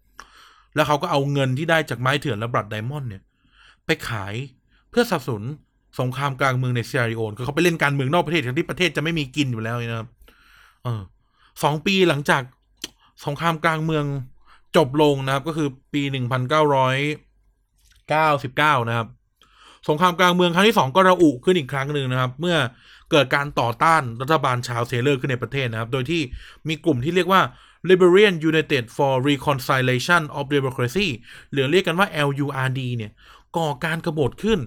[0.75, 3.23] แล้วเขาก็เอาเงินที่ได้จากไม้เถื่อนและ blood diamond เนี่ย
[3.87, 4.35] ไปขาย
[4.89, 5.43] เพื่อสนับสนุน
[5.99, 10.07] สงครามกลางเมืองในเซียร์ราลีโอนคือเขาไปเล่นการเมืองนอกประเทศทั้งที่ประเทศจะไม่มีกินอยู่แล้วนะครับ
[10.83, 11.01] เออ
[11.63, 12.41] สองปีหลังจาก
[13.25, 14.05] สงครามกลางเมือง
[14.77, 16.95] จบลงนะครับ ก็คือปีหนึ่งพันเก้าร้อย
[18.09, 19.07] เก้าสิบเก้านะครับ
[19.89, 22.57] สงครามกลางเมืองครั้งที่สองก็ระอุขึ้นอีกครั้งหนึ่งนะครับ เมื่อ
[23.11, 26.21] เกิดการต่อต้านรัฐบาลชาลส์ เทย์เลอร์ขึ้นในประเทศนะครับ โดยที่
[26.67, 27.41] มีกลุ่มที่เรียกว่า
[27.89, 31.07] Liberian United for Reconciliation of Democracy
[31.51, 33.11] หรือเรียกกันว่า LURD เนี่ย
[33.57, 34.59] ก่อการกรบฏขึ้น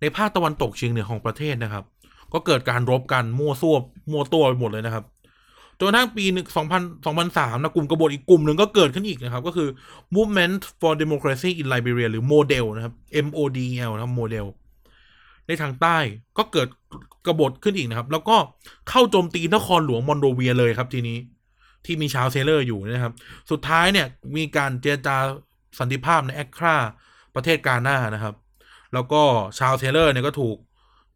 [0.00, 1.84] ในภาคตะวันตกเฉียงเหนือของประเทศนะครับ
[2.32, 3.76] ก็เกิดการรบกันมั่วซั่ว
[4.10, 5.04] มั่วตัวไปหมดเลยนะครับ
[5.78, 9.68] จนกระทั่งปีหนึ่งสองพันสองพันสามนะกลุ่มกบฏอีกกลุ่มหนึ่งก็เกิดขึ้นอีกนะครับ ก็คือ
[10.14, 12.94] Movement for Democracy in Liberia หรือ MODEL นะครับ
[13.26, 14.46] MODL นะครับ MODEL
[15.46, 15.98] ในทางใต้
[16.38, 16.68] ก็เกิด
[17.26, 18.36] กบฏขึ้นอีกนะครับ แล้วก็
[18.90, 21.18] เข้าโจมตีนครหลวงมอนโดเวียเลยครับทีนี้
[21.84, 23.12] ที่มีชาลส์ เทย์เลอร์อยู่นะครับ
[23.50, 24.06] สุดท้ายเนี่ย
[24.36, 25.16] มีการเจรจา
[25.78, 26.76] สันติภาพในแอคครา
[27.36, 28.34] ประเทศกาหน้านะครับ
[28.94, 29.22] แล้วก็
[29.58, 30.56] ชาลส์ เทย์เลอร์เนี่ยก็ถูก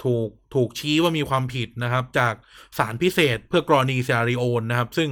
[0.04, 2.34] ถูกถูกชี้ว่ามีความผิดนะครับ จาก
[2.78, 5.08] ศาลพิเศษเพื่อกรณีเซียร์ราลีโอนนะครับ ซึ่ง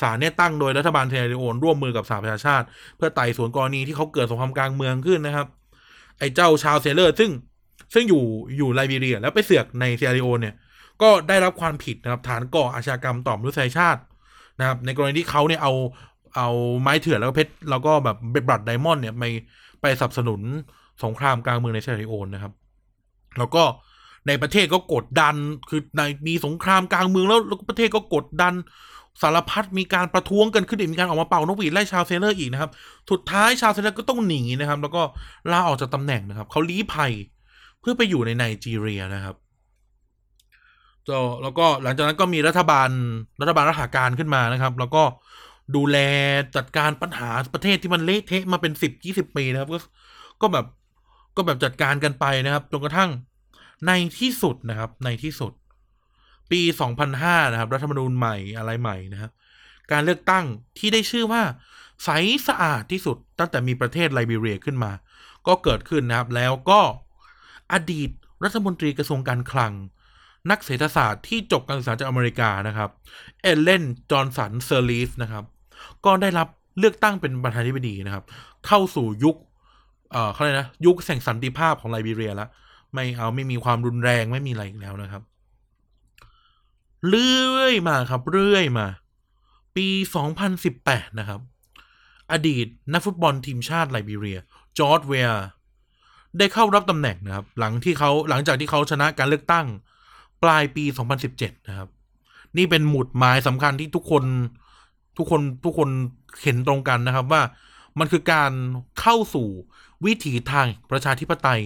[0.00, 5.46] ศาลเนี่ยตั้งโดยรัฐบาลเซียร์ราลีโอนร่วมมือกับสหประชาชาติ เพื่อไต่สวนกรณีที่เขาเกิดสงครามกลางเมืองขึ้นนะครับ
[6.18, 7.30] ไอ้เจ้าชาลส์ เทย์เลอร์ ซึ่ง
[7.94, 8.24] ซึ่งอยู่
[8.56, 10.54] อยู่ไลบีเรีย แล้วไปเสือกในเซียร์ราลีโอนเนี่ย
[11.02, 14.00] ก็ได้รับความผิดนะครับ ฐานก่ออาชญากรรมต่อมนุษยชาติ
[14.58, 15.72] นะครับ ในกรณีที่เขาเนี่ยเอา
[16.36, 16.48] เอา
[16.80, 19.24] ไม้เถื่อนแล้วก็เพชรแล้วก็แบบ blood diamond เนี่ยไป
[19.80, 20.40] ไปสนับสนุน
[21.04, 22.52] สงครามกลางเมืองในเซียร์ราลีโอนนะครับ
[23.38, 23.62] แล้วก็
[24.26, 25.34] ในประเทศก็กดดัน
[25.68, 28.54] คือในมีสงครามกลางเมืองแล้วแล้วประเทศก็กดดัน
[29.22, 32.70] สารพัดมีการประท้วงกันขึ้นอีกมีการออกมาเป่านกหวีดไล่ชาลส์ เทย์เลอร์อีกนะครับ
[33.10, 35.02] สุดท้ายชาลส์ เทย์เลอร์ก็ต้องหนีนะครับ แล้วก็
[35.52, 37.12] ลาออกจากตำแหน่งนะครับ เขาลี้ภัย
[37.80, 39.36] เพื่อไปอยู่ในไนจีเรียนะครับ
[41.42, 42.88] แล้วก็หลังจากนั้นก็มีรัฐบาล
[43.40, 45.02] รัฐบาลรัฐาการขึ้นมานะครับ แล้วก็
[45.76, 45.98] ดูแล
[46.56, 49.78] จัดการปัญหาประเทศที่มันเละเทะมาเป็นสิบยี่สิบปีนะครับ ก็
[50.40, 50.66] ก็แบบ
[51.36, 53.10] ก็แบบจัดการกันไปนะครับจนกระทั่ง
[53.86, 55.52] ในที่สุดนะครับ ในที่สุด
[56.50, 56.60] ปี
[57.06, 59.30] 2005นะครับ รัฐธรรมนูญใหม่อะไรใหม่นะครับ
[59.92, 60.44] การเลือกตั้ง
[60.78, 61.42] ที่ได้ชื่อว่า
[62.04, 62.08] ใส
[62.48, 64.92] สะอาดที่สุดตั้งแต่มีประเทศไลบีเรียขึ้นมา
[65.46, 66.80] ก็เกิดขึ้นนะครับ แล้วก็
[67.72, 68.10] อดีต
[68.44, 69.72] รัฐมนตรีกระทรวงการคลัง
[70.50, 72.90] นักเศรษฐศาสตร์ที่จบการศึกษาจากอเมริกานะครับ
[73.42, 75.44] เอลเลนจอห์นสันเซอร์ลีฟนะครับ
[76.04, 76.48] ก็ได้รับ
[76.78, 78.24] เลือกตั้งเป็นประธานาธิบดีนะครับ
[78.66, 79.36] เข้าสู่ยุค
[80.12, 82.48] เอ่อเขาเรียกนะยุคแห่งสันติภาพของไลบีเรียแล้ว
[82.94, 85.22] ไม่เอาไม่มีความรุนแรงไม่มีอะไรอีกแล้วนะครับ
[87.08, 88.86] เรื่อยมาครับ เรื่อยมา
[89.76, 89.86] ปี
[90.54, 91.40] 2018 นะครับ
[92.32, 94.38] อดีตนักฟุตบอลทีมชาติไลบีเรีย
[94.78, 95.28] จอร์จ เวอาห์
[96.38, 99.66] ได้เข้ารับตำแหน่งนะครับ หลังที่เขาหลังจากที่เขาชนะการเลือกตั้ง
[100.42, 100.84] ปลายปี
[101.26, 101.88] 2017 นะครับ
[102.56, 104.24] นี่เป็นหมุดหมายสำคัญที่ทุกคน
[105.18, 105.88] ทุกคนทุกคน
[106.42, 107.42] เห็นตรงกันนะครับว่า
[107.98, 108.52] มันคือการ
[109.00, 109.48] เข้าสู่
[110.04, 111.62] วิถีทางประชาธิปไตย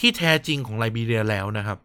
[0.00, 1.78] ที่แท้จริงของไลบีเรียแล้วนะครับ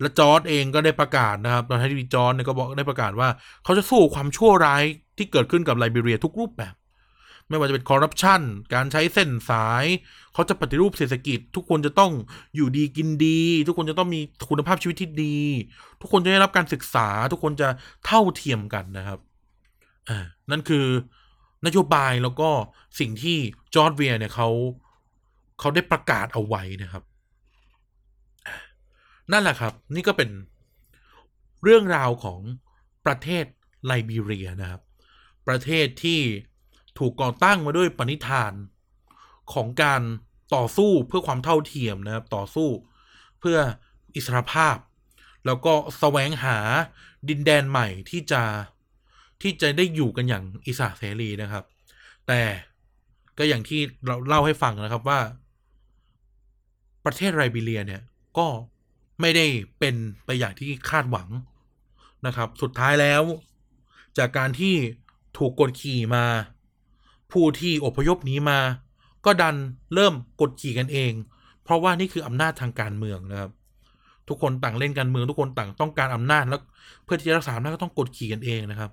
[0.00, 3.28] และจอร์จเองก็ได้ประกาศนะครับตอนที่จอร์จเนี่ยก็บอกได้ประกาศว่า
[3.64, 4.84] เขาจะสู้ความชั่วร้าย
[5.16, 6.74] ที่เกิดขึ้นกับไลบีเรียทุกรูปแบบ
[7.48, 8.40] ไม่ว่าจะเป็นคอร์รัปชัน
[8.74, 9.84] การใช้เส้นสาย
[10.32, 12.12] เขาจะปฏิรูปเศรษฐกิจ ทุกคนจะต้อง
[12.54, 15.38] อยู่ดีกินดี ทุกคนจะต้องมีคุณภาพชีวิตที่ดี
[16.00, 17.68] ทุกคนจะได้รับการศึกษา ทุกคนจะ
[18.06, 19.18] เท่าเทียมกันนะครับ
[20.08, 20.18] อ่า
[20.50, 20.86] นั่นคือ
[21.66, 22.50] นโยบายแล้วก็
[22.98, 23.38] สิ่งที่
[23.74, 24.48] จอร์จ เวอาห์เนี่ยเขา
[25.58, 27.04] เขาได้ประกาศเอาไว้นะครับ
[29.32, 30.30] นั่นแหละครับ นี่ก็เป็น
[31.64, 32.40] เรื่องราวของ
[33.06, 33.44] ประเทศ
[33.86, 34.82] ไลบีเรียนะครับ
[35.48, 36.20] ประเทศที่
[36.98, 38.52] ถูกก่อตั้งมาด้วยปณิธาน
[39.52, 40.02] ของการ
[40.54, 42.68] ต่อสู้เพื่อความเท่าเทียมนะครับ ต่อสู้
[43.38, 43.58] เพื่อ
[44.14, 44.76] อิสรภาพ
[45.46, 46.58] แล้วก็แสวงหา
[47.28, 48.42] ดินแดนใหม่ที่จะ
[49.42, 51.64] ที่จะได้อยู่กันอย่างอิสระเสรีนะครับ
[52.26, 52.40] แต่
[53.38, 55.20] ก็อย่างที่เราเล่าให้ฟังนะครับว่า
[57.04, 58.02] ประเทศไลบีเรียเนี่ย
[58.38, 58.46] ก็
[59.20, 59.46] ไม่ได้
[59.78, 61.28] เป็นไปอย่างที่คาดหวัง
[62.26, 63.22] นะครับ สุดท้ายแล้ว
[64.18, 64.74] จากการที่
[65.38, 66.24] ถูกกดขี่มา
[67.32, 68.60] ผู้ที่อพยพหนี้มา
[69.24, 69.56] ก็ดัน
[69.94, 71.12] เริ่มกดขี่กันเอง
[71.64, 73.50] เพราะว่านี่คืออำนาจทางการเมืองนะครับ
[74.28, 76.60] ทุกคนต่างเล่นการเมือง ทุกคนต่างต้องการอำนาจแล้ว
[77.04, 78.90] เพื่อที่จะรักษาอำนาจก็ต้องกดขี่กันเองนะครับ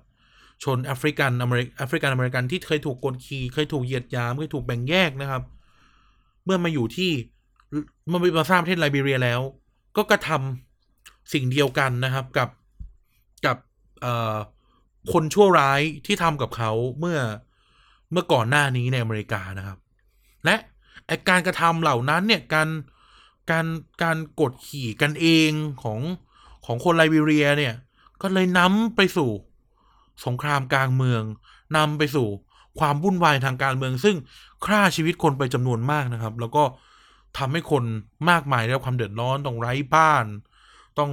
[0.64, 5.42] ชนแอฟริกันอเมริกแอฟริกันอเมริกันที่เคยถูกกดขี่เคยถูกเหยียดหยามเคยถูกแบ่งแยกนะครับ
[6.44, 7.10] เมื่อมาอยู่ที่
[8.08, 9.40] เมื่อมาสร้างประเทศไลบีเรียแล้ว
[9.96, 12.48] ก็กระทำสิ่งเดียวกันนะครับกับ
[13.46, 13.56] กับ
[14.00, 14.36] เอ่อ
[15.12, 17.18] คนชั่วร้ายที่ทำกับเขาเมื่อ
[18.12, 19.78] เมื่อก่อนหน้านี้ในอเมริกานะครับ
[20.44, 20.56] และ
[21.06, 22.68] ไอการกระทำเหล่านั้นเนี่ยการ
[23.50, 23.66] การ
[24.02, 25.50] การกดขี่กันเอง
[25.82, 26.00] ของ
[26.66, 27.74] ของคนไลบีเรียเนี่ย
[28.22, 29.30] ก็เลยนำไปสู่
[30.24, 31.22] สงครามกลางเมือง
[31.76, 32.28] นำไปสู่
[32.78, 34.16] ความวุ่นวายทางการเมือง ซึ่ง
[34.64, 36.64] ฆ่าชีวิตคนไปจำนวนมากนะครับ แล้วก็
[37.38, 37.84] ทำให้คน
[38.30, 40.24] มากมายได้รับความเดือดร้อนต้องไร้บ้าน
[40.98, 41.10] ต้อง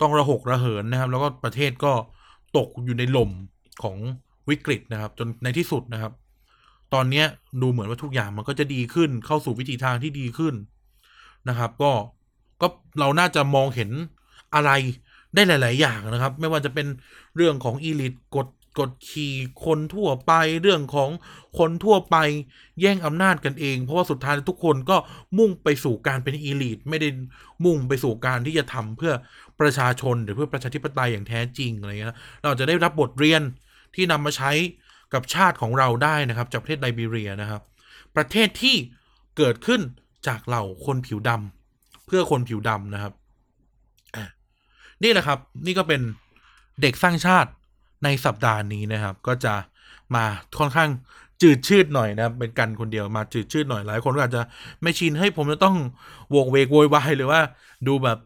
[0.00, 1.92] ต้องระหกระเหินนะครับ แล้วก็ประเทศก็
[2.56, 3.30] ตกอยู่ในหล่ม
[3.82, 3.96] ของ
[4.48, 6.12] วิกฤตนะครับ จนในที่สุดนะครับ
[6.94, 7.24] ตอนนี้
[7.62, 10.54] ดูเหมือนว่าทุกอย่างมันก็จะดีขึ้นเข้าสู่วิถีทางที่ดีขึ้น
[11.48, 11.92] นะครับ ก็
[12.60, 12.68] ก็
[13.00, 13.90] เราน่าจะมองเห็น
[14.54, 14.70] อะไร
[15.34, 16.86] ได้หลาย ๆ อย่างนะครับ ไม่ว่าจะเป็น
[17.36, 20.32] เรื่องของอีลิทกดกดขี่คนทั่วไป
[20.62, 21.10] เรื่องของ
[21.58, 22.16] คนทั่วไป
[22.80, 24.96] แย่งอำนาจกันเอง เพราะว่าสุดท้ายทุกคนก็
[25.38, 27.08] มุ่งไปสู่การเป็นอีลิทไม่ได้
[27.64, 29.12] มุ่งไปสู่การที่จะทำเพื่อ
[29.60, 33.42] ประชาชนหรือเพื่อประชาธิปไตยอย่างแท้จริงอะไรเงี้ยนะเราจะได้รับบทเรียน
[33.94, 34.52] ที่นำมาใช้
[35.14, 37.62] กับชาติของเราได้นะครับ จากประเทศไลบีเรียนะครับ
[38.16, 38.76] ประเทศที่
[39.36, 39.80] เกิดขึ้น
[40.26, 43.12] จากเหล่าคนผิวดำเพื่อคนผิวดำนะครับ
[45.02, 46.00] นี่แหละครับ นี่ก็เป็น
[46.82, 47.50] เด็กสร้างชาติ
[48.04, 49.54] ในสัปดาห์นี้นะครับ ก็จะ
[50.14, 50.24] มา
[50.58, 50.90] ค่อนข้าง
[51.42, 54.42] จืดชืดหน่อยนะครับเป็นกันคนเดียวมาจืดชืดหน่อยหลายคนก็อาจจะ
[54.82, 55.76] ไม่ชินให้ผมจะต้อง
[56.30, 57.40] โวกเวกโวยวายหรือว่า
[57.86, 58.18] ดูแบบ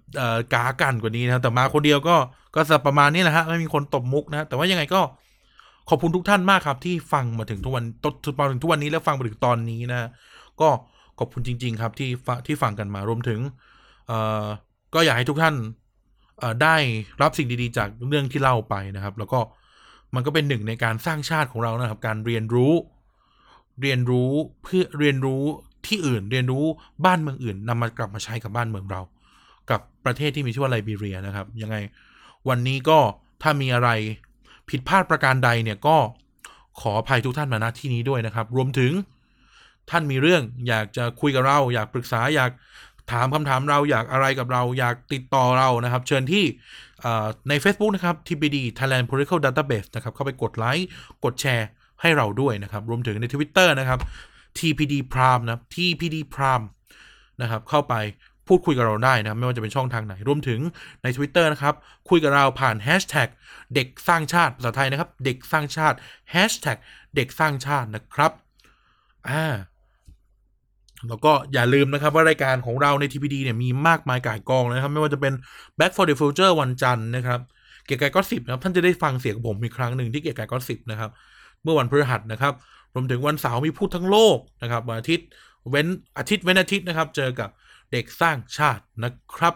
[0.54, 2.16] กากันกว่านี้นะแต่มาคนเดียวก็
[2.56, 5.00] ก็จะประมาณนี้แหละฮะไม่มีคนตบมุกนะแต่ว่ายังไงก็
[5.88, 8.06] ขอบคุณทุกท่านมากครับที่ฟังมาถึงทุกวันต
[8.40, 10.08] มาถึงทุกวันนี้แล้วฟังมาถึงตอนนี้นะ
[10.60, 10.68] ก็
[11.18, 13.40] ขอบคุณจริง ๆ ครับที่ฟังที่ฟังกันมารวมถึง
[14.08, 14.44] เอ่อ
[14.94, 15.54] ก็อยากให้ทุกท่าน
[16.62, 16.76] ได้
[17.22, 19.40] รับสิ่งดีๆ จากเรื่องที่เล่าไปนะครับ แล้วก็
[20.14, 22.72] มันก็เป็นหนึ่งในการสร้างชาติของเรานะครับ การเรียนรู้
[23.80, 24.32] เรียนรู้
[24.62, 25.42] เพื่อเรียนรู้
[25.86, 26.64] ที่อื่น เรียนรู้
[27.04, 29.00] บ้านเมืองอื่นนำมากลับมาใช้กับบ้านเมืองเรา
[29.70, 31.76] กับประเทศที่มีชื่อว่าไลบีเรียนะครับ ยังไง
[32.48, 32.98] วันนี้ก็
[33.42, 33.90] ถ้ามีอะไร
[34.68, 35.96] ผิดพลาดประการใดเนี่ยก็
[36.80, 38.92] ขออภัยทุกท่านมาณที่นี้ด้วยนะครับ รวมถึง
[39.90, 42.50] ท่านมีเรื่องอยากจะคุยกับเรา อยากปรึกษาอยาก
[43.12, 46.44] ถามคำถามเราอยากอะไรกับเราอยากติดต่อเรานะครับ เชิญที่
[47.48, 50.88] ใน Facebook นะครับ TPD Thailand Political Database นะครับ เข้าไปกดไลค์
[51.24, 51.68] กดแชร์
[52.00, 53.98] ให้เราด้วยนะครับ รวมถึงใน Twitter นะครับ
[54.58, 56.66] TPD Prime นะ TPD Prime
[57.42, 57.94] นะครับ เข้าไป
[58.46, 60.60] พูดคุยกับเราได้นะครับไม่ว่าจะเป็นช่องทางไหน รวมถึง
[61.02, 61.74] ใน Twitter นะครับ
[62.08, 63.28] คุยกับเราผ่าน Hashtag
[63.74, 65.96] เด็กสร้างชาติภาษาไทยนะครับ เด็กสร้างชาติ
[66.34, 66.78] Hashtag
[67.16, 68.32] เด็กสร้างชาตินะครับ
[69.28, 69.44] อ่า
[71.08, 75.32] แล้วก็อย่าลืมนะครับว่ารายการของเราใน TPD เนี่ยมีมากมายก่ายกองนะครับ ไม่ว่าจะเป็น
[75.78, 77.40] Back for the Future วันจันทร์นะครับ
[77.84, 81.10] เกียร์กายก็สิบนะครับท่านจะได้ฟังเสียงผมอีกครั้งหนึ่งที่เกียร์กายก็สิบนะครับ
[81.62, 82.54] เมื่อวันพฤหัสนะครับ
[82.94, 85.26] รวมถึงวันเสาร์มีพูดทั้งโลกนะครับวันอาทิตย์
[85.70, 85.86] เว้น
[86.18, 87.50] อาทิตย์เว้นอาทิตย์นะครับ เจอกับ
[87.92, 89.54] เด็กสร้างชาตินะครับ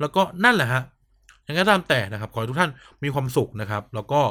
[0.00, 0.82] แล้วก็นั่นแหละฮะ
[1.46, 2.70] ยังไงก็ตามแต่นะครับขอให้ทุกท่าน
[3.02, 4.22] มีความสุขนะครับ แล้วก็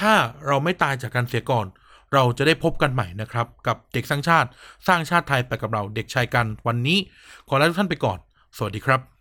[0.00, 0.12] ถ้า
[0.46, 1.66] เราไม่ตายจากการเสียก่อน
[2.14, 4.48] เราจะได้พบกันใหม่นะครับ กับเด็กสร้างชาติ
[4.88, 6.98] สร้างชาติไทยไปกับเราเด็กชายกันวันนี้
[7.48, 8.18] ขอลาทุกท่านไปก่อน
[8.56, 9.19] สวัสดีครับ